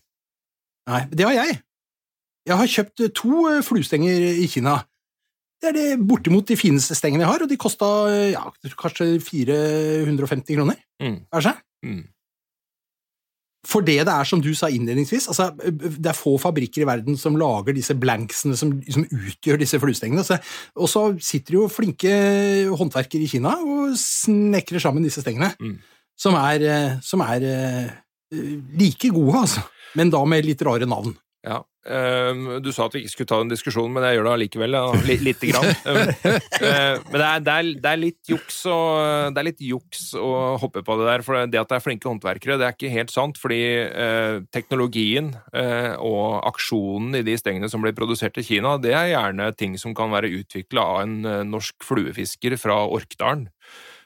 [0.89, 1.59] Nei, det har jeg.
[2.45, 4.79] Jeg har kjøpt to fluestenger i Kina.
[5.61, 7.87] Det er det bortimot de fineste stengene jeg har, og de kosta
[8.33, 8.43] ja,
[8.77, 10.77] kanskje 450 kroner.
[11.01, 11.21] Mm.
[11.33, 11.55] Kanskje?
[11.85, 12.03] Mm.
[13.65, 17.17] For det det er, som du sa innledningsvis, altså, det er få fabrikker i verden
[17.17, 20.21] som lager disse blanksene som, som utgjør disse fluestengene.
[20.27, 20.37] Så,
[20.77, 22.11] og så sitter jo flinke
[22.77, 25.79] håndverkere i Kina og snekrer sammen disse stengene, Mm.
[26.19, 27.89] som er, som er eh,
[28.77, 29.65] like gode, altså.
[29.97, 31.15] Men da med litt rare navn.
[31.45, 31.63] Ja.
[31.89, 34.77] Ehm, du sa at vi ikke skulle ta den diskusjonen, men jeg gjør det allikevel.
[35.25, 35.71] Lite grann.
[35.85, 36.09] Ehm,
[36.65, 38.77] eh, men det er, det, er, det er litt juks å,
[39.33, 40.29] det er litt juks å
[40.61, 41.23] hoppe på det der.
[41.25, 43.39] For det at det er flinke håndverkere, det er ikke helt sant.
[43.41, 48.95] Fordi eh, teknologien eh, og aksjonen i de stengene som blir produsert i Kina, det
[48.97, 53.49] er gjerne ting som kan være utvikla av en norsk fluefisker fra Orkdalen.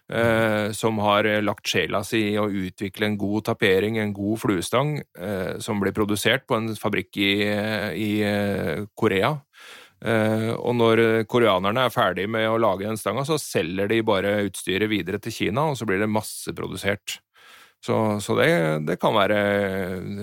[0.10, 4.40] Eh, som har eh, lagt sjela si i å utvikle en god tapering, en god
[4.42, 7.30] fluestang, eh, som blir produsert på en fabrikk i,
[7.94, 9.36] i eh, Korea.
[10.02, 14.02] Eh, og når eh, koreanerne er ferdig med å lage den stanga, så selger de
[14.02, 17.20] bare utstyret videre til Kina, og så blir det masseprodusert.
[17.86, 17.96] Så,
[18.26, 18.50] så det,
[18.90, 19.40] det kan være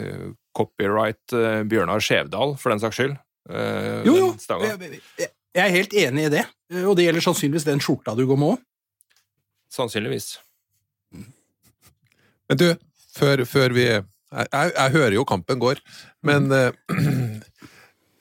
[0.02, 3.18] eh, copyright eh, Bjørnar Skjevdal, for den saks skyld.
[3.54, 4.32] eh, Jo, jo,
[5.56, 6.48] jeg er helt enig i det,
[6.82, 8.64] og det gjelder sannsynligvis den skjorta du går med òg.
[9.72, 10.36] Sannsynligvis.
[12.46, 12.68] Men du,
[13.16, 14.04] før, før vi jeg,
[14.52, 15.80] jeg, jeg hører jo kampen går,
[16.26, 17.40] men mm.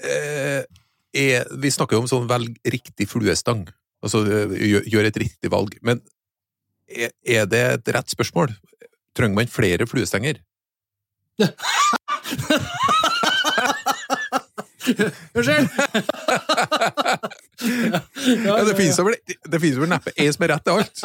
[0.06, 0.62] eh,
[1.26, 3.66] er, Vi snakker jo om sånn velg riktig fluestang.
[4.06, 5.78] Altså eh, gjør, gjør et riktig valg.
[5.86, 6.02] Men
[6.90, 8.54] er, er det et rett spørsmål?
[9.18, 10.42] Trenger man flere fluestenger?
[15.36, 15.70] Unnskyld!
[18.46, 20.98] Ja, det finnes vel, det finnes vel neppe en som er rett til alt.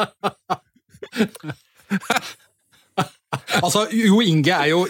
[3.61, 4.81] Altså, Jo Inge er jo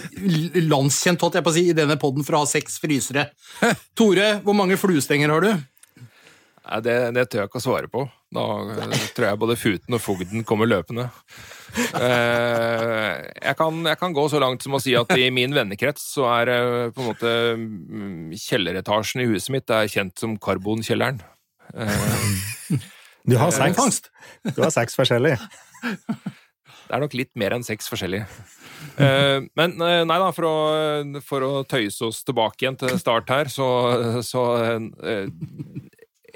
[0.66, 3.28] landskjent holdt jeg på å si, i denne podden for å ha seks frysere.
[3.98, 5.52] Tore, hvor mange fluestenger har du?
[6.82, 8.06] Det, det tør jeg ikke å svare på.
[8.32, 8.44] Da
[9.12, 11.08] tror jeg både Futen og Fogden kommer løpende.
[11.76, 16.04] Eh, jeg, kan, jeg kan gå så langt som å si at i min vennekrets
[16.14, 21.20] så er eh, på en måte mm, kjelleretasjen i huset mitt er kjent som Karbonkjelleren.
[21.76, 22.80] Eh,
[23.28, 24.08] Du har seks, fangst.
[24.56, 25.36] du har seks forskjellige.
[25.86, 28.24] Det er nok litt mer enn seks forskjellige.
[28.98, 30.56] Eh, men nei da, for å,
[31.24, 33.68] for å tøyse oss tilbake igjen til start her, så,
[34.26, 34.42] så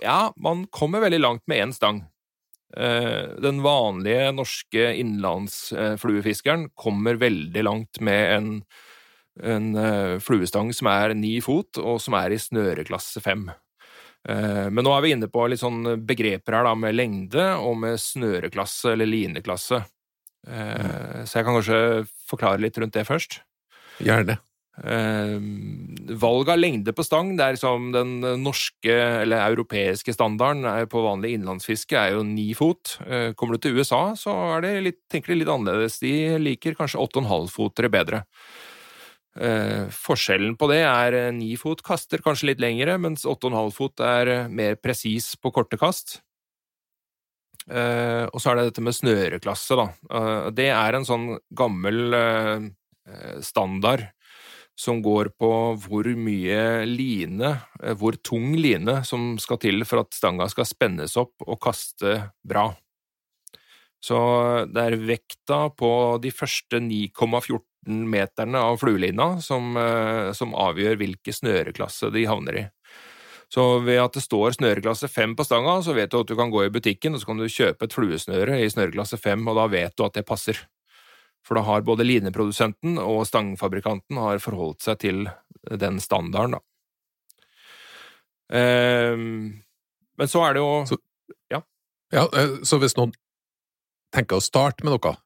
[0.02, 2.04] Ja, man kommer veldig langt med én stang.
[2.76, 8.50] Eh, Den vanlige norske innlandsfluefiskeren kommer veldig langt med en,
[9.42, 13.48] en eh, fluestang som er ni fot, og som er i snøreklasse fem.
[14.28, 17.78] Eh, Men nå er vi inne på litt sånn begreper her da, med lengde og
[17.84, 19.84] med snøreklasse eller lineklasse.
[20.46, 21.80] Eh, Så jeg kan kanskje
[22.28, 23.40] forklare litt rundt det først.
[24.02, 24.38] Gjerne.
[24.76, 25.40] Eh,
[26.20, 31.32] valg av lengde på stang, det er som den norske eller europeiske standarden på vanlig
[31.38, 32.98] innlandsfiske er jo ni fot.
[33.06, 36.00] Eh, kommer du til USA, så er det litt, tenker de litt annerledes.
[36.04, 38.24] De liker kanskje åtte og en halv fotere bedre.
[39.36, 43.52] Eh, forskjellen på det er eh, ni fot kaster kanskje litt lengre, mens åtte og
[43.52, 46.22] en halv fot er eh, mer presis på korte kast.
[47.68, 49.86] Eh, og så er det dette med snøreklasse, da.
[50.56, 52.16] Det er en sånn gammel
[53.44, 54.06] standard
[54.76, 60.12] som går på hvor mye line, eh, hvor tung line som skal til for at
[60.14, 62.68] stanga skal spennes opp og kaste bra.
[64.04, 64.18] Så
[64.70, 65.90] det er vekta på
[66.22, 72.66] de første 9,14 meterne av fluelina som, eh, som avgjør hvilken snøreklasse de havner i.
[73.48, 76.50] Så ved at det står snøreklasse 5 på stanga, så vet du at du kan
[76.50, 79.68] gå i butikken og så kan du kjøpe et fluesnøre i snøreklasse 5, og da
[79.70, 80.58] vet du at det passer.
[81.46, 85.20] For da har både lineprodusenten og stangfabrikanten har forholdt seg til
[85.78, 86.62] den standarden, da.
[88.56, 89.62] Ehm,
[90.18, 91.02] men så er det jo Så-
[91.50, 91.62] Ja,
[92.12, 92.26] ja.
[92.62, 93.12] så hvis noen
[94.12, 95.16] tenker å starte med noe,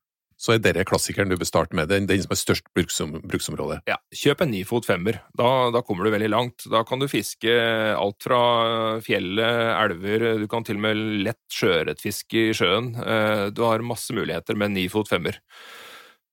[0.40, 1.88] så er dette klassikeren du bør starte med.
[1.90, 3.83] Den, den som er størst bruksom, bruksområde.
[3.87, 5.20] Ja, kjøp en nifot femmer.
[5.37, 6.64] Da, da kommer du veldig langt.
[6.70, 7.52] Da kan du fiske
[7.94, 12.94] alt fra fjellet, elver, du kan til og med lett sjøørretfiske i sjøen.
[12.96, 15.37] Eh, Du har masse muligheter med en nifot femmer.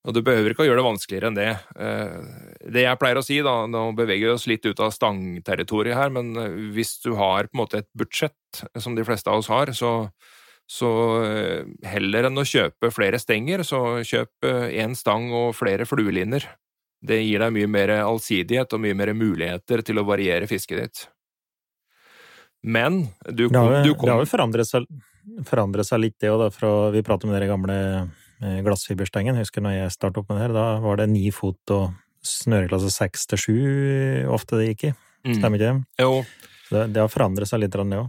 [0.06, 1.50] Og du behøver ikke å gjøre det vanskeligere enn det.
[1.74, 2.18] Eh,
[2.70, 6.12] Det jeg pleier å si, da, nå beveger vi oss litt ut av stangterritoriet her,
[6.14, 9.50] men eh, hvis du har på en måte et budsjett, som de fleste av oss
[9.52, 10.10] har, så
[10.68, 10.88] så
[11.24, 16.44] eh, heller enn å kjøpe flere stenger, så kjøp én stang og flere flueliner.
[17.00, 21.06] Det gir deg mye mer allsidighet og mye mer muligheter til å variere fisket ditt.
[22.68, 24.84] Men du Det har, kom, du det har jo forandret seg,
[25.48, 26.48] forandret seg litt, det òg.
[26.52, 27.78] Fra vi pratet om dere gamle
[28.40, 29.36] glassfiberstengen.
[29.36, 31.90] Jeg husker når jeg startet opp med det her, da var det ni fot og
[32.26, 33.58] snøreklasse seks til sju
[34.34, 34.94] ofte det gikk i.
[35.26, 35.34] Mm.
[35.38, 36.04] Stemmer ikke det?
[36.04, 36.22] Jo,
[36.68, 38.08] Det, det har forandret seg litt, det òg.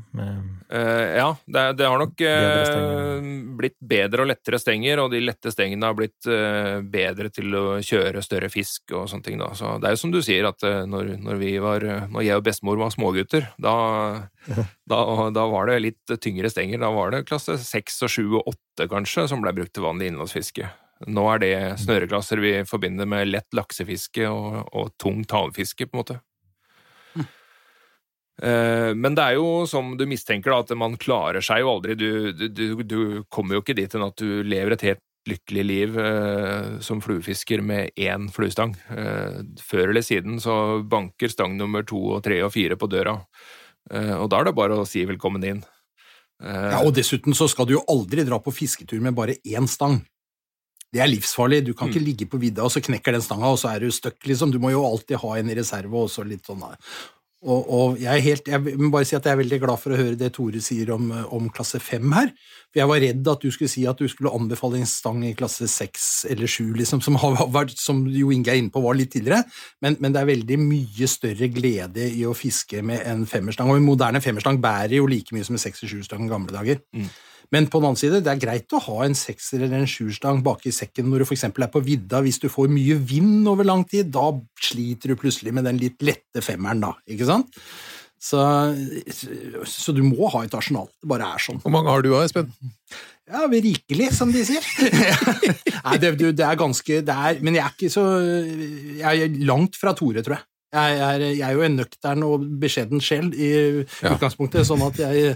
[0.70, 5.54] Uh, ja, det, det har nok eh, blitt bedre og lettere stenger, og de lette
[5.54, 9.40] stengene har blitt uh, bedre til å kjøre større fisk og sånne ting.
[9.40, 9.54] Da.
[9.56, 12.42] Så det er jo som du sier, at eh, når, når, vi var, når jeg
[12.42, 13.78] og bestemor var smågutter, da,
[14.92, 15.02] da,
[15.36, 16.84] da var det litt tyngre stenger.
[16.84, 20.12] Da var det klasse seks og sju og åtte, kanskje, som ble brukt til vanlig
[20.12, 20.68] innlandsfiske.
[21.08, 26.04] Nå er det snøreklasser vi forbinder med lett laksefiske og, og tungt havfiske, på en
[26.04, 26.20] måte.
[28.42, 31.96] Eh, Men det er jo som du mistenker, da, at man klarer seg jo aldri.
[32.00, 33.00] Du, du, du,
[33.30, 37.62] kommer jo ikke dit enn at du lever et helt lykkelig liv eh, som fluefisker
[37.62, 38.76] med én fluestang.
[38.96, 43.18] Eh, før eller siden så banker stang nummer to og tre og fire på døra,
[43.92, 45.60] eh, og da er det bare å si velkommen inn.
[46.42, 49.68] Eh, Ja, og dessuten så skal du jo aldri dra på fisketur med bare én
[49.68, 50.00] stang.
[50.90, 51.66] Det er livsfarlig.
[51.68, 53.92] Du kan ikke ligge på vidda, og så knekker den stanga, og så er du
[53.94, 54.50] stuck, liksom.
[54.50, 56.64] Du må jo alltid ha en i reserve, og så litt sånn.
[57.40, 60.00] Og, og jeg helt, jeg må bare si at jeg er veldig glad for å
[60.00, 62.34] høre det Tore sier om, om klasse 5 her.
[62.68, 65.32] For jeg var redd at du skulle si at du skulle anbefale en stang i
[65.40, 67.16] klasse 6 eller 7, liksom, som,
[67.56, 69.46] vært, som Jo Inge er inne på var litt tidligere.
[69.80, 73.72] Men, men det er veldig mye større glede i å fiske med en femmerstang.
[73.72, 76.84] Og en moderne femmerstang bærer jo like mye som en 6-7-stang i gamle dager.
[77.52, 80.44] Men på den annen side, det er greit å ha en sekser eller en sjuerstang
[80.46, 81.48] bak i sekken når du f.eks.
[81.50, 82.22] er på vidda.
[82.26, 84.28] Hvis du får mye vind over lang tid, da
[84.62, 86.94] sliter du plutselig med den litt lette femmeren, da.
[87.10, 87.50] Ikke sant?
[88.20, 88.38] Så,
[89.66, 90.90] så du må ha et arsenal.
[91.00, 91.62] Det bare er sånn.
[91.64, 92.52] Hvor mange har du Espen?
[93.30, 94.66] Ja, vi rikelig, som de sier.
[95.86, 98.04] Nei, det, det er ganske det er, Men jeg er ikke så
[99.00, 100.46] Jeg er langt fra Tore, tror jeg.
[100.70, 103.48] Jeg er, jeg er jo en nøktern og beskjeden sjel i
[104.04, 104.12] Ja.
[104.14, 105.32] utgangspunktet, sånn at jeg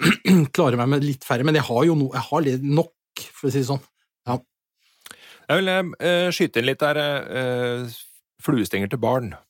[0.56, 1.46] klarer meg med litt færre.
[1.46, 3.82] Men jeg har jo no, jeg har nok, for å si det sånn.
[4.28, 4.38] Ja.
[5.48, 7.96] Jeg vil eh, skyte inn litt der eh,
[8.42, 9.32] fluestenger til barn.
[9.32, 9.42] Ja,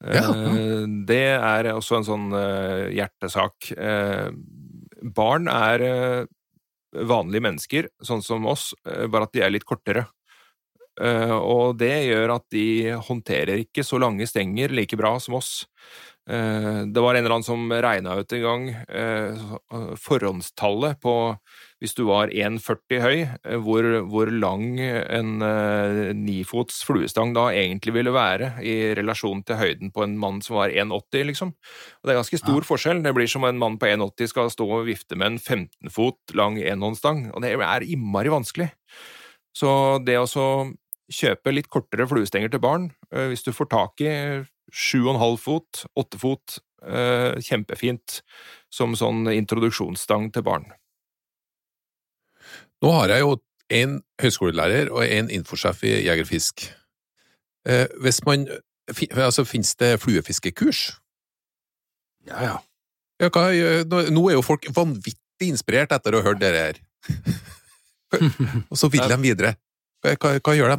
[0.00, 3.72] Eh, det er også en sånn eh, hjertesak.
[3.76, 4.30] Eh,
[5.02, 6.26] barn er
[6.90, 10.08] vanlige mennesker, sånn som oss, bare at de er litt kortere.
[11.00, 15.62] Og det gjør at de håndterer ikke så lange stenger like bra som oss.
[16.30, 19.40] Eh, det var en eller annen som regna ut en gang eh,
[19.98, 21.14] forhåndstallet på
[21.80, 25.40] hvis du var 1,40 høy, eh, hvor, hvor lang en
[26.20, 30.70] nifots fluestang da egentlig ville være i relasjon til høyden på en mann som var
[30.70, 31.54] 1,80, liksom.
[31.56, 33.02] Og det er ganske stor forskjell.
[33.02, 36.36] Det blir som en mann på 1,80 skal stå og vifte med en 15 fot
[36.36, 38.70] lang enhåndsstang, og det er innmari vanskelig.
[39.56, 39.72] Så
[40.04, 40.28] det å
[41.10, 44.12] kjøpe litt kortere fluestenger til barn, hvis du får tak i
[44.70, 48.20] 7,5 fot, 8 fot, eh, kjempefint
[48.72, 50.66] som sånn introduksjonsstang til barn.
[52.80, 53.36] Nå har jeg jo
[53.70, 56.64] en høyskolelærer og en infosjef i Jegerfisk.
[57.68, 58.48] Eh, hvis man,
[59.12, 61.00] altså, Finnes det fluefiskekurs?
[62.26, 62.56] Ja, ja.
[63.20, 63.50] Ja, hva,
[63.84, 66.78] nå, nå er jo folk vanvittig inspirert etter å ha hørt dere her.
[68.70, 69.54] og så vil de videre.
[70.00, 70.78] Hva, hva, hva gjør de?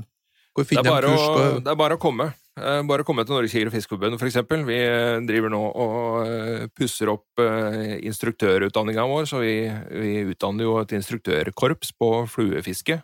[0.52, 1.22] Hvor er, finner de kurs?
[1.22, 2.32] å, det er bare å komme.
[2.62, 4.64] Eh, Bare komme til Norges Jeger- og Fiskerforbund, for eksempel.
[4.68, 9.55] Vi eh, driver nå og eh, pusser opp instruktørutdanninga vår, så vi,
[9.89, 12.99] vi utdanner jo et instruktørkorps på fluefiske,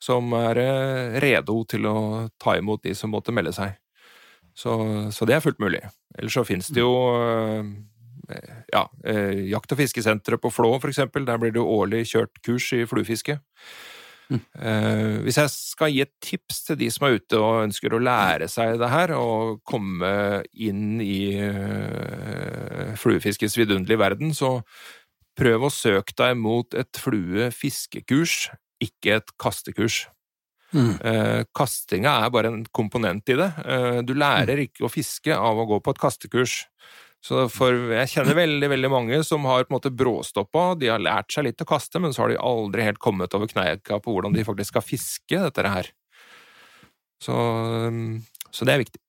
[0.00, 0.60] som er
[1.20, 1.96] redo til å
[2.40, 3.76] ta imot de som måtte melde seg.
[4.56, 4.74] Så,
[5.14, 5.80] så det er fullt mulig.
[6.18, 6.92] Ellers så finnes det jo
[8.72, 8.82] ja,
[9.50, 11.24] Jakt- og fiskesenteret på Flå, for eksempel.
[11.28, 13.38] Der blir det årlig kjørt kurs i fluefiske.
[14.38, 18.02] Eh, hvis jeg skal gi et tips til de som er ute og ønsker å
[18.02, 20.12] lære seg det her, og komme
[20.54, 24.60] inn i uh, fluefiskets vidunderlige verden, så
[25.40, 28.48] prøv å søke deg mot et fluefiskekurs,
[28.80, 30.04] ikke et kastekurs.
[30.70, 30.92] Mm.
[31.02, 33.48] Eh, kastinga er bare en komponent i det.
[33.64, 36.60] Eh, du lærer ikke å fiske av å gå på et kastekurs.
[37.20, 41.02] Så for jeg kjenner veldig veldig mange som har på en måte bråstoppa, de har
[41.02, 44.14] lært seg litt å kaste, men så har de aldri helt kommet over kneika på
[44.14, 45.92] hvordan de faktisk skal fiske dette her.
[47.20, 49.02] Så, um, så det er viktig.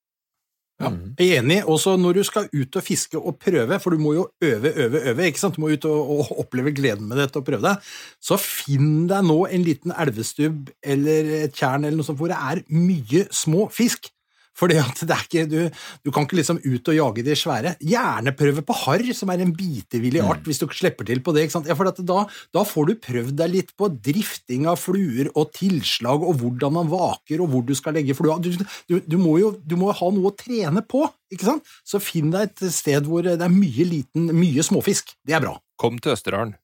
[0.82, 0.90] Ja,
[1.20, 1.58] jeg er enig.
[1.70, 5.02] Også når du skal ut og fiske og prøve, for du må jo øve, øve,
[5.12, 5.56] øve, ikke sant?
[5.56, 7.76] Du må ut og, og oppleve gleden med dette og prøve det.
[8.22, 12.40] Så finn deg nå en liten elvestubb eller et tjern eller noe sånt hvor det
[12.40, 14.10] er mye små fisk.
[14.58, 17.74] For at det er ikke, du, du kan ikke liksom ut og jage de svære.
[17.80, 21.46] Gjerne prøve på harr, som er en bitevillig art, hvis du slipper til på det.
[21.46, 21.70] ikke sant?
[21.70, 22.18] Ja, for at da,
[22.54, 26.92] da får du prøvd deg litt på drifting av fluer og tilslag, og hvordan man
[26.92, 28.36] vaker, og hvor du skal legge flua.
[28.44, 31.76] Du, du, du, må jo du må ha noe å trene på, ikke sant?
[31.88, 35.16] Så finn deg et sted hvor det er mye liten, mye småfisk.
[35.24, 35.56] Det er bra.
[35.80, 36.58] Kom til Østerdalen.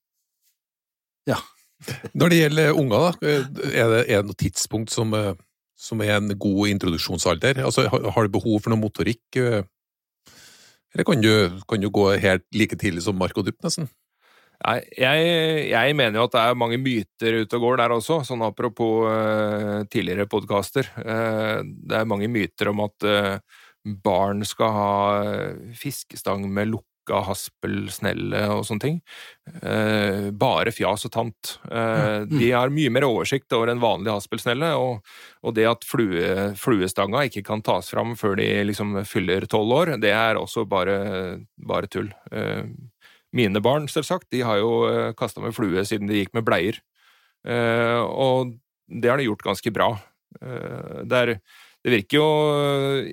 [1.28, 1.40] Ja.
[2.18, 5.34] Når det gjelder unger, da, er det, er det noe tidspunkt som, eh,
[5.78, 7.62] som er en god introduksjonsalder?
[7.64, 9.24] Altså, har, du behov for noe motorikk?
[9.38, 9.62] eh,
[10.94, 11.32] Eller kan du,
[11.68, 13.88] kan du gå helt like tidlig som Marco Dupp, nesten?
[14.58, 18.42] Jeg, jeg mener jo at det er mange myter ute og går der også, sånn
[18.42, 20.88] apropos uh, tidligere podkaster.
[20.98, 26.72] Uh, det er mange myter om at uh, barn skal ha eh, fiskestang med
[27.08, 28.98] lukka haspelsnelle og sånne ting.
[29.62, 31.58] Eh, bare fjas og tant.
[31.70, 35.00] Eh, de har mye mer oversikt over en vanlig haspelsnelle, og,
[35.42, 39.96] og det at flue, fluestanga ikke kan tas fram før de liksom fyller tolv år,
[40.00, 42.12] det er også bare, bare tull.
[42.30, 42.64] Eh,
[43.32, 46.78] mine barn, selvsagt, de har jo uh, kasta med flue siden de gikk med bleier.
[47.44, 48.54] Eh, og
[48.88, 49.90] det har de gjort ganske bra.
[50.40, 51.34] Eh, det, er,
[51.88, 52.28] det virker jo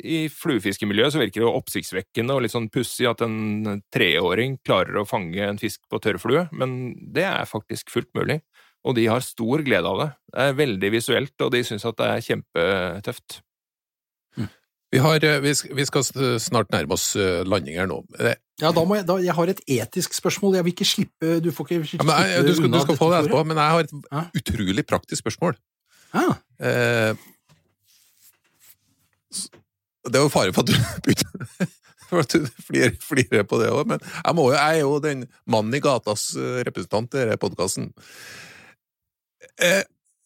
[0.03, 4.99] I fluefiskemiljøet så virker det jo oppsiktsvekkende og litt sånn pussig at en treåring klarer
[4.99, 8.41] å fange en fisk på tørrflue, men det er faktisk fullt mulig.
[8.86, 10.09] Og de har stor glede av det.
[10.30, 13.39] Det er veldig visuelt, og de syns at det er kjempetøft.
[14.93, 16.05] Vi, har, eh, vi, skal
[16.39, 18.03] snart nærme oss eh, landing her nå.
[18.19, 20.53] Eh, Ja, da må jeg, da, jeg har et etisk spørsmål.
[20.55, 22.84] Jeg vil ikke slippe Du får ikke Ja, slippe men jeg, du, skal, du unna
[22.86, 25.57] skal få det etterpå, men jeg har et utrolig praktisk spørsmål.
[26.13, 26.38] Ja.
[26.63, 27.26] Eh,
[30.06, 31.74] det er jo fare for at du begynner
[32.22, 35.82] at du flirer, på det òg, men jeg, jo, jeg er jo den mannen i
[35.84, 37.89] gatas eh, representant i denne podkasten.
[39.58, 39.82] Eh,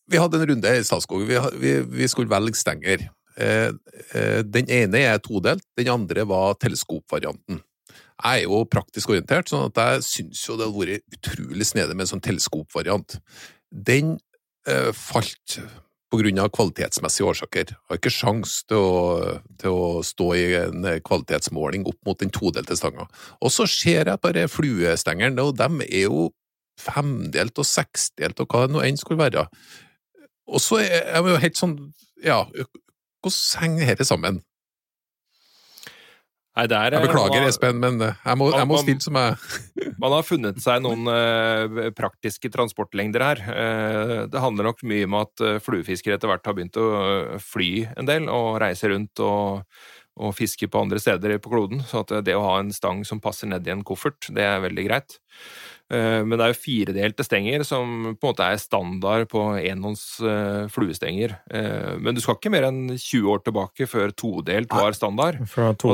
[0.09, 1.23] vi hadde en runde i Statskog.
[1.29, 3.07] Vi, vi, vi skulle velge stenger.
[3.39, 3.71] Eh,
[4.17, 7.61] eh, den ene er todelt, den andre var teleskopvarianten.
[8.19, 11.95] Jeg er jo praktisk orientert, sånn at jeg syns jo det hadde vært utrolig snedig
[11.95, 13.19] med en sånn teleskopvariant.
[13.71, 14.17] Den
[14.67, 15.59] eh, falt
[16.09, 17.75] på grunn av kvalitetsmessige årsaker.
[17.89, 22.77] Har ikke sjans til å, til å stå i en kvalitetsmåling opp mot den todelte
[22.79, 23.05] stanga.
[23.43, 26.29] Og så ser jeg bare fluestengeren, og de er jo
[26.79, 29.45] femdelt og seksdelt og hva det nå enn skulle være.
[30.49, 31.79] Og så er jeg jo helt sånn
[32.25, 32.41] Ja,
[33.23, 34.41] hvordan henger dette sammen?
[36.57, 39.37] Nei, er, Jeg beklager, har- Espen, men eh, jeg må, jeg må stille som jeg
[40.01, 43.41] Man har funnet seg noen uh, praktiske transportlengder her.
[43.43, 47.33] Uh, det handler nok mye om at uh, fluefiskere etter hvert har begynt å eh,
[47.43, 49.65] fly en del og reise rundt og,
[50.19, 51.83] og fiske på andre steder på kloden.
[51.83, 54.63] Så at det å ha en stang som passer ned i en koffert, det er
[54.63, 55.19] veldig greit.
[55.89, 60.03] Eh, men det er jo firedelte stenger som på en måte er standard på enhånds
[60.21, 61.33] eh, fluestenger.
[61.49, 65.41] Eh, men du skal ikke mer enn 20 år tilbake før todelt var standard.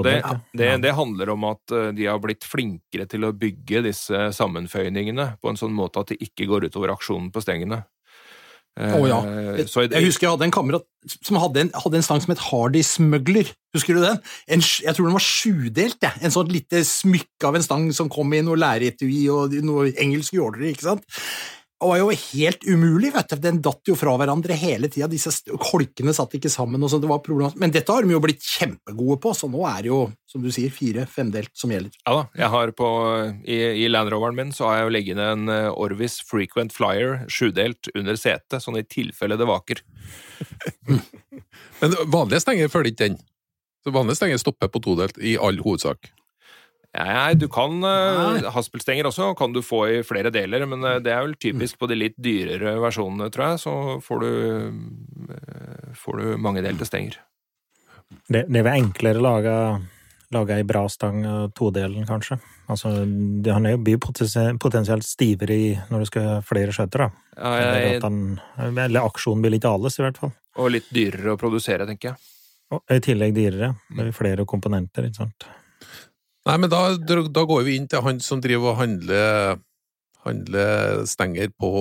[0.02, 0.18] Og det,
[0.52, 5.52] det, det handler om at de har blitt flinkere til å bygge disse sammenføyningene på
[5.52, 7.86] en sånn måte at det ikke går utover aksjonen på stengene.
[8.76, 9.20] Å ja.
[9.56, 10.84] jeg, Så i- Jeg husker jeg hadde en kamerat
[11.24, 13.48] som hadde en, hadde en stang som het Hardy Smuggler.
[13.74, 14.20] Husker du den?
[14.52, 15.98] En, jeg tror den var sjudelt.
[16.04, 16.12] Ja.
[16.22, 20.34] En sånn lite smykke av en stang som kom i noe læretui og noe engelsk
[20.36, 20.74] jåleri.
[20.76, 21.04] ikke sant?
[21.76, 23.36] Det var jo helt umulig, vet du.
[23.44, 25.10] Den datt jo fra hverandre hele tida.
[25.12, 26.82] Disse kolkene satt ikke sammen.
[26.82, 27.20] og så det var.
[27.60, 30.00] Men dette har de jo blitt kjempegode på, så nå er det jo,
[30.32, 31.92] som du sier, fire-femdelt som gjelder.
[32.08, 32.90] Ja da, jeg har på,
[33.44, 37.26] i, i Land Roveren min så har jeg jo liggende en eh, Orvis Frequent Flyer
[37.28, 39.84] sjudelt under setet, sånn i tilfelle det vaker.
[41.82, 43.20] Men vanlige stenger følger ikke den.
[43.84, 46.08] Så vanlige stenger stopper på todelt i all hovedsak.
[46.96, 51.12] Nei, du kan uh, Haspelstenger også kan du få i flere deler, men eh, det
[51.12, 53.74] er vel typisk på de litt dyrere versjonene, tror jeg, så
[54.04, 54.30] får du,
[55.34, 57.20] uh, får du mangedelte stenger.
[58.30, 59.58] Det, det er vel enklere laga
[60.34, 62.38] laga ei bra stang av todelen, kanskje.
[62.72, 62.92] Altså,
[63.46, 67.26] han er jo blir potensielt stivere i når du skal ha flere skjøter, da.
[67.38, 70.34] Ja, jeg, eller, han, eller aksjonen blir litt alles, i hvert fall.
[70.58, 72.32] og litt dyrere å produsere, tenker jeg.
[72.74, 73.76] Og i tillegg dyrere.
[73.94, 75.48] Det er flere komponenter, ikke sant.
[76.46, 79.58] Nei, men da, da går vi inn til han som driver og handler,
[80.26, 81.72] handler stenger på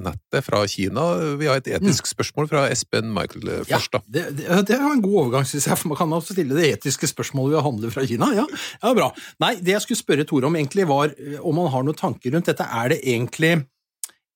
[0.00, 1.04] nettet fra Kina.
[1.40, 4.00] Vi har et etisk spørsmål fra Espen Michael eh, Ja, først, da.
[4.06, 6.70] det, det, det var en god overgang, synes jeg, for man kan også stille det
[6.78, 8.30] etiske spørsmålet ved å handle fra Kina.
[8.38, 8.46] Ja,
[8.80, 9.10] ja, bra.
[9.44, 12.32] Nei, det jeg skulle spørre Tore om, egentlig var eh, om han har noen tanker
[12.32, 12.64] rundt dette.
[12.64, 13.54] Er det egentlig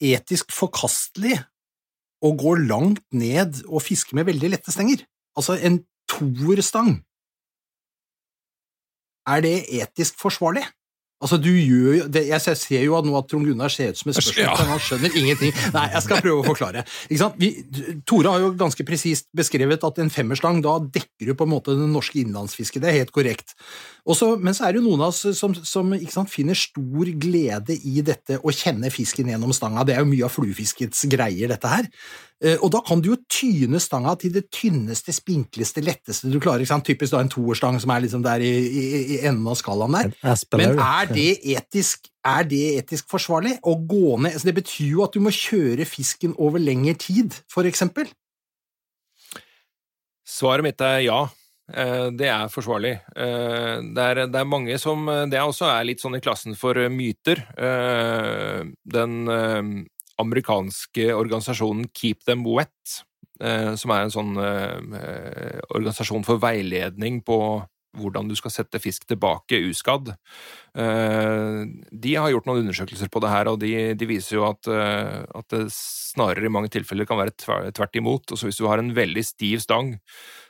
[0.04, 1.40] etisk forkastelig
[2.24, 5.04] å gå langt ned og fiske med veldig lette stenger?
[5.36, 5.80] Altså en
[6.12, 6.98] toerstang.
[9.26, 10.64] Er det etisk forsvarlig?
[11.16, 13.96] Altså, du gjør jo det, Jeg ser jo at nå at Trond Gunnar ser ut
[13.96, 14.54] som et spørsmål, Ja.
[14.68, 15.52] han skjønner ingenting.
[15.72, 16.82] Nei, jeg skal prøve å forklare.
[17.40, 17.50] Vi,
[18.04, 21.72] Tore har jo ganske presist beskrevet at en femmerstang, da dekker du på en måte
[21.72, 22.84] det norske innlandsfisket.
[22.84, 23.56] Det er helt korrekt.
[24.06, 27.08] Også, men så er det jo noen av oss som, som ikke sant, finner stor
[27.18, 29.82] glede i dette å kjenne fisken gjennom stanga.
[29.82, 31.88] Det er jo mye av fluefiskets greier, dette her.
[32.38, 36.62] Eh, Og da kan du jo tyne stanga til det tynneste, spinkleste, letteste du klarer.
[36.62, 36.86] Ikke sant?
[36.86, 38.84] Typisk da en toerstang som er liksom der i, i,
[39.16, 40.12] i enden av skalaen der.
[40.60, 44.36] Men er det etisk, er det etisk forsvarlig å gå ned?
[44.36, 48.06] Altså det betyr jo at du må kjøre fisken over lengre tid, for eksempel.
[50.26, 51.24] Svaret mitt er ja.
[51.72, 52.94] Eh, Det er forsvarlig.
[53.16, 56.74] Eh, Det er, det er mange som Det også er litt sånn i klassen for
[56.88, 57.42] myter.
[57.58, 59.84] Eh, Den eh,
[60.18, 63.02] amerikanske organisasjonen Keep Them Wet,
[63.40, 67.64] eh, som er en sånn eh, organisasjon for veiledning på
[67.96, 70.10] hvordan du skal sette fisk tilbake uskadd.
[70.76, 74.68] Eh, De har gjort noen undersøkelser på det her, og de, de viser jo at,
[74.68, 77.34] eh, at det snarere i mange tilfeller kan være
[77.72, 78.32] tvert imot.
[78.32, 79.96] Også hvis du har en veldig stiv stang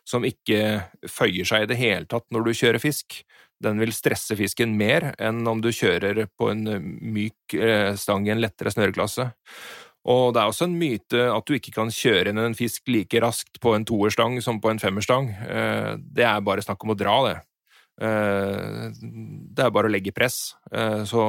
[0.06, 3.20] som ikke føyer seg i det hele tatt når du kjører fisk,
[3.62, 8.26] den vil stresse fisken mer enn om du kjører på en eh, myk eh, stang
[8.28, 9.30] i en lettere snøreklasse.
[10.06, 13.18] Og det er også en myte at du ikke kan kjøre inn en fisk like
[13.24, 15.32] raskt på en toerstang som på en femmerstang.
[15.48, 17.36] Eh, Det er bare snakk om å dra, det.
[17.96, 20.52] Det er bare å legge press.
[21.08, 21.20] Så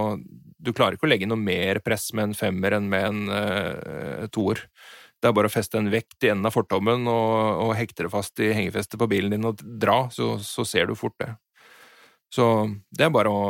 [0.60, 4.66] du klarer ikke å legge noe mer press med en femmer enn med en toer.
[5.22, 8.14] Det er bare å feste en vekt i enden av fortommen og, og hekte det
[8.14, 11.32] fast i hengefestet på bilen din og dra, så, så ser du fort det.
[12.34, 12.46] Så
[12.92, 13.44] det er bare å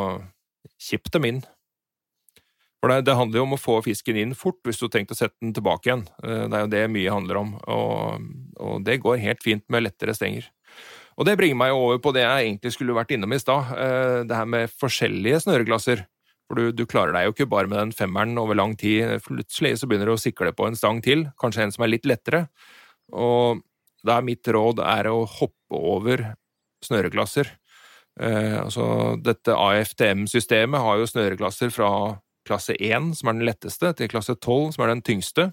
[0.81, 1.41] kippe dem inn.
[2.81, 5.13] For det, det handler jo om å få fisken inn fort hvis du har tenkt
[5.15, 6.03] å sette den tilbake igjen.
[6.23, 8.27] Eh, Det er jo det mye handler om, og,
[8.61, 10.51] og det går helt fint med lettere stenger.
[11.17, 14.19] Og det bringer meg over på det jeg egentlig skulle vært innom i stad, eh,
[14.29, 16.05] det her med forskjellige snøreklasser.
[16.47, 19.17] For du, du klarer deg jo ikke bare med den femmeren over lang tid.
[19.25, 22.07] Plutselig så begynner du å sikle på en stang til, kanskje en som er litt
[22.07, 22.45] lettere.
[23.11, 23.63] Og
[24.07, 26.23] da er mitt råd er å hoppe over
[26.85, 27.51] snøreklasser.
[28.21, 31.91] Eh, altså, dette AFTM-systemet har jo snøreklasser fra
[32.47, 35.49] klasse 1, som er den letteste, til klasse 12, som er den tyngste.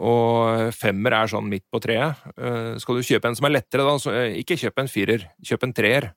[0.00, 2.20] Og femmer er sånn midt på treet.
[2.36, 5.26] Eh, skal du kjøpe en som er lettere, da, så eh, ikke kjøp en firer,
[5.44, 6.12] kjøp en treer.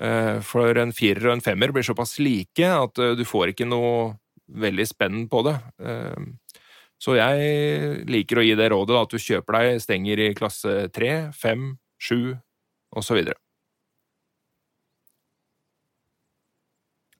[0.00, 3.68] Eh, For en firer og en femmer blir såpass like at eh, du får ikke
[3.68, 4.16] noe
[4.50, 5.54] veldig spenn på det.
[5.80, 6.24] Eh,
[7.04, 11.32] Så jeg liker å gi det rådet at du kjøper deg stenger i klasse 3,
[11.36, 11.64] 5,
[12.00, 12.34] 7
[12.96, 13.18] osv.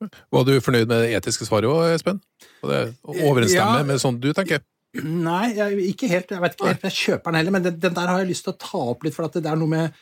[0.05, 2.19] Var du fornøyd med det etiske svaret òg, Espen?
[2.63, 3.89] Og det overensstemmer Ja.
[3.89, 4.61] med sånn du tenker?
[4.95, 6.31] Nei, jeg, ikke helt.
[6.31, 8.45] Jeg vet ikke helt jeg kjøper den heller, men den, den der har jeg lyst
[8.47, 9.93] til å ta opp litt, for at det er noe med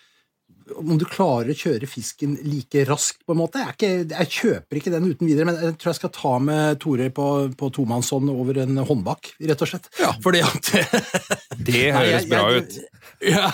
[0.79, 3.63] om du klarer å kjøre fisken like raskt, på en måte.
[3.63, 6.35] Jeg, er ikke, jeg kjøper ikke den uten videre, men jeg tror jeg skal ta
[6.43, 9.89] med Tore på, på tomannshånd over en håndbak, rett og slett.
[10.01, 10.13] Ja.
[10.25, 10.73] Fordi at
[11.73, 12.77] Det høres bra ut.
[13.23, 13.49] Ja.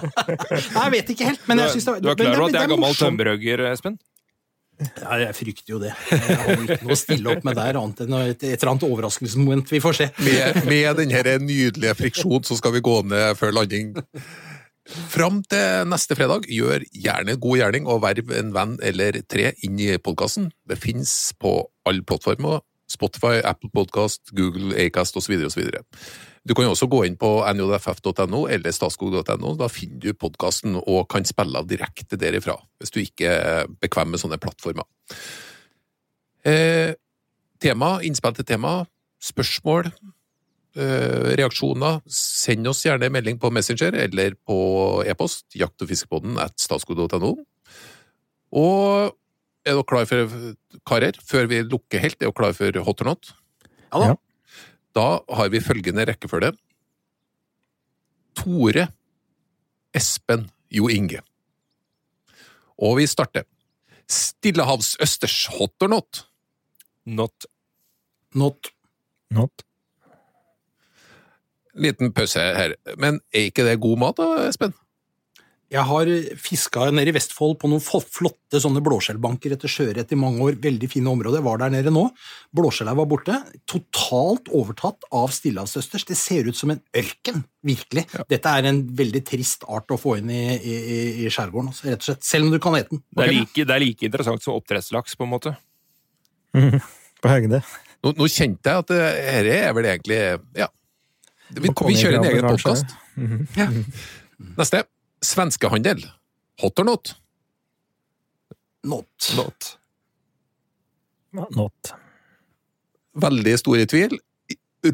[0.76, 2.68] Nei, jeg vet ikke helt, men jeg syns det, du er klar over at jeg
[2.68, 4.00] er gammel tømmerhugger, Espen?
[4.80, 5.90] Ja, jeg frykter jo det.
[6.08, 8.86] Jeg har ikke noe å stille opp med der, annet enn et, et eller annet
[8.88, 9.68] overraskelsesmoment.
[9.68, 10.06] Vi får se.
[10.24, 13.92] Med, med denne nydelige friksjonen så skal vi gå ned før landing.
[14.90, 19.78] Fram til neste fredag, gjør gjerne god gjerning og verv en venn eller tre inn
[19.78, 20.50] i podkasten.
[20.66, 21.54] Det fins på
[21.86, 22.64] alle plattformer.
[22.90, 25.36] Spotify, Apple Podcast, Google, Acast osv.
[25.46, 25.68] osv.
[26.42, 29.54] Du kan også gå inn på njff.no eller statskog.no.
[29.60, 34.10] Da finner du podkasten og kan spille av direkte derifra, hvis du ikke er bekvem
[34.14, 34.88] med sånne plattformer.
[36.42, 36.96] Eh,
[37.62, 38.80] tema, innspill til tema,
[39.22, 39.92] spørsmål,
[40.76, 44.58] reaksjoner, send oss gjerne en melding på Messenger eller på
[45.08, 47.32] e-post, jakt- og fiskepodden at statskode.no.
[48.54, 49.16] Og
[49.66, 50.40] er dere klar for,
[50.88, 53.32] karer, før vi lukker helt, er dere klar for hot or not?
[53.90, 54.10] Ja da.
[54.12, 54.18] Ja.
[54.96, 55.06] Da
[55.36, 56.50] har vi følgende rekkefølge.
[58.38, 58.88] Tore,
[59.94, 61.20] Espen, Jo Inge.
[62.80, 63.46] Og vi starter.
[64.10, 66.24] Stillehavsøsters hot or not?
[67.06, 67.46] Not.
[68.34, 68.72] Not.
[69.30, 69.62] Not.
[71.76, 72.74] Liten pause her.
[72.98, 74.72] Men er ikke det god mat, da, Espen?
[75.70, 80.42] Jeg har fiska nede i Vestfold på noen flotte sånne blåskjellbanker etter sjøørret i mange
[80.42, 80.56] år.
[80.58, 81.38] Veldig fine områder.
[81.38, 82.08] Jeg var der nede nå.
[82.58, 83.36] Blåskjella var borte.
[83.70, 86.08] Totalt overtatt av stillehavsøsters.
[86.08, 88.02] Det ser ut som en ørken, virkelig.
[88.34, 91.86] Dette er en veldig trist art å få inn i, i, i- i skjærgården, altså,
[91.86, 92.26] rett og slett.
[92.26, 93.04] Selv om du kan ete den.
[93.14, 95.54] Det er, like, det er like interessant som oppdrettslaks, på en måte.
[97.22, 97.62] På høgde.
[98.02, 100.20] Nå, nå kjente jeg at dette er vel egentlig
[100.58, 100.66] Ja.
[101.50, 103.46] Vi, vi kjører en egen -hmm.
[103.56, 103.68] ja.
[104.56, 104.84] Neste.
[105.22, 106.04] Svenskehandel.
[106.62, 107.14] Hot or not?
[108.82, 109.32] Not.
[109.36, 109.78] Not.
[111.50, 111.92] Not.
[113.20, 114.18] Veldig stor i tvil.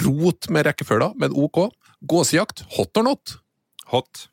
[0.02, 1.68] Rot med rekkefølga, men ok.
[2.00, 2.64] Gåsejakt.
[2.76, 3.36] Hot or not?
[3.92, 4.28] Hot.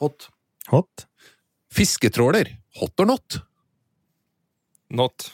[0.00, 0.28] Hot.
[0.68, 1.06] Hot.
[1.72, 2.56] Fisketråler.
[2.80, 3.40] Hot or not?
[4.88, 5.30] Not.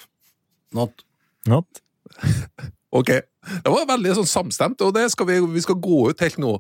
[0.73, 1.05] Not.
[1.47, 1.83] Not.
[2.93, 3.09] Ok.
[3.43, 6.57] Det var veldig sånn samstemt, og det skal vi, vi skal gå ut helt nå.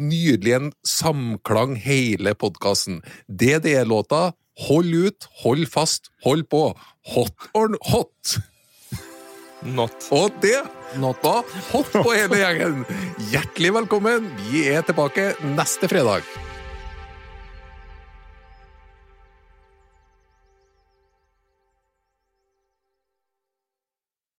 [0.00, 3.02] Nydelig en samklang hele podkasten.
[3.28, 6.74] DDE-låta Hold ut, hold fast, hold på.
[7.14, 8.36] Hot or hot.
[9.64, 10.08] Not.
[10.12, 10.58] Og det
[11.00, 11.22] Not.
[11.22, 12.84] var hot på hele gjengen.
[13.32, 14.28] Hjertelig velkommen.
[14.50, 16.26] Vi er tilbake neste fredag.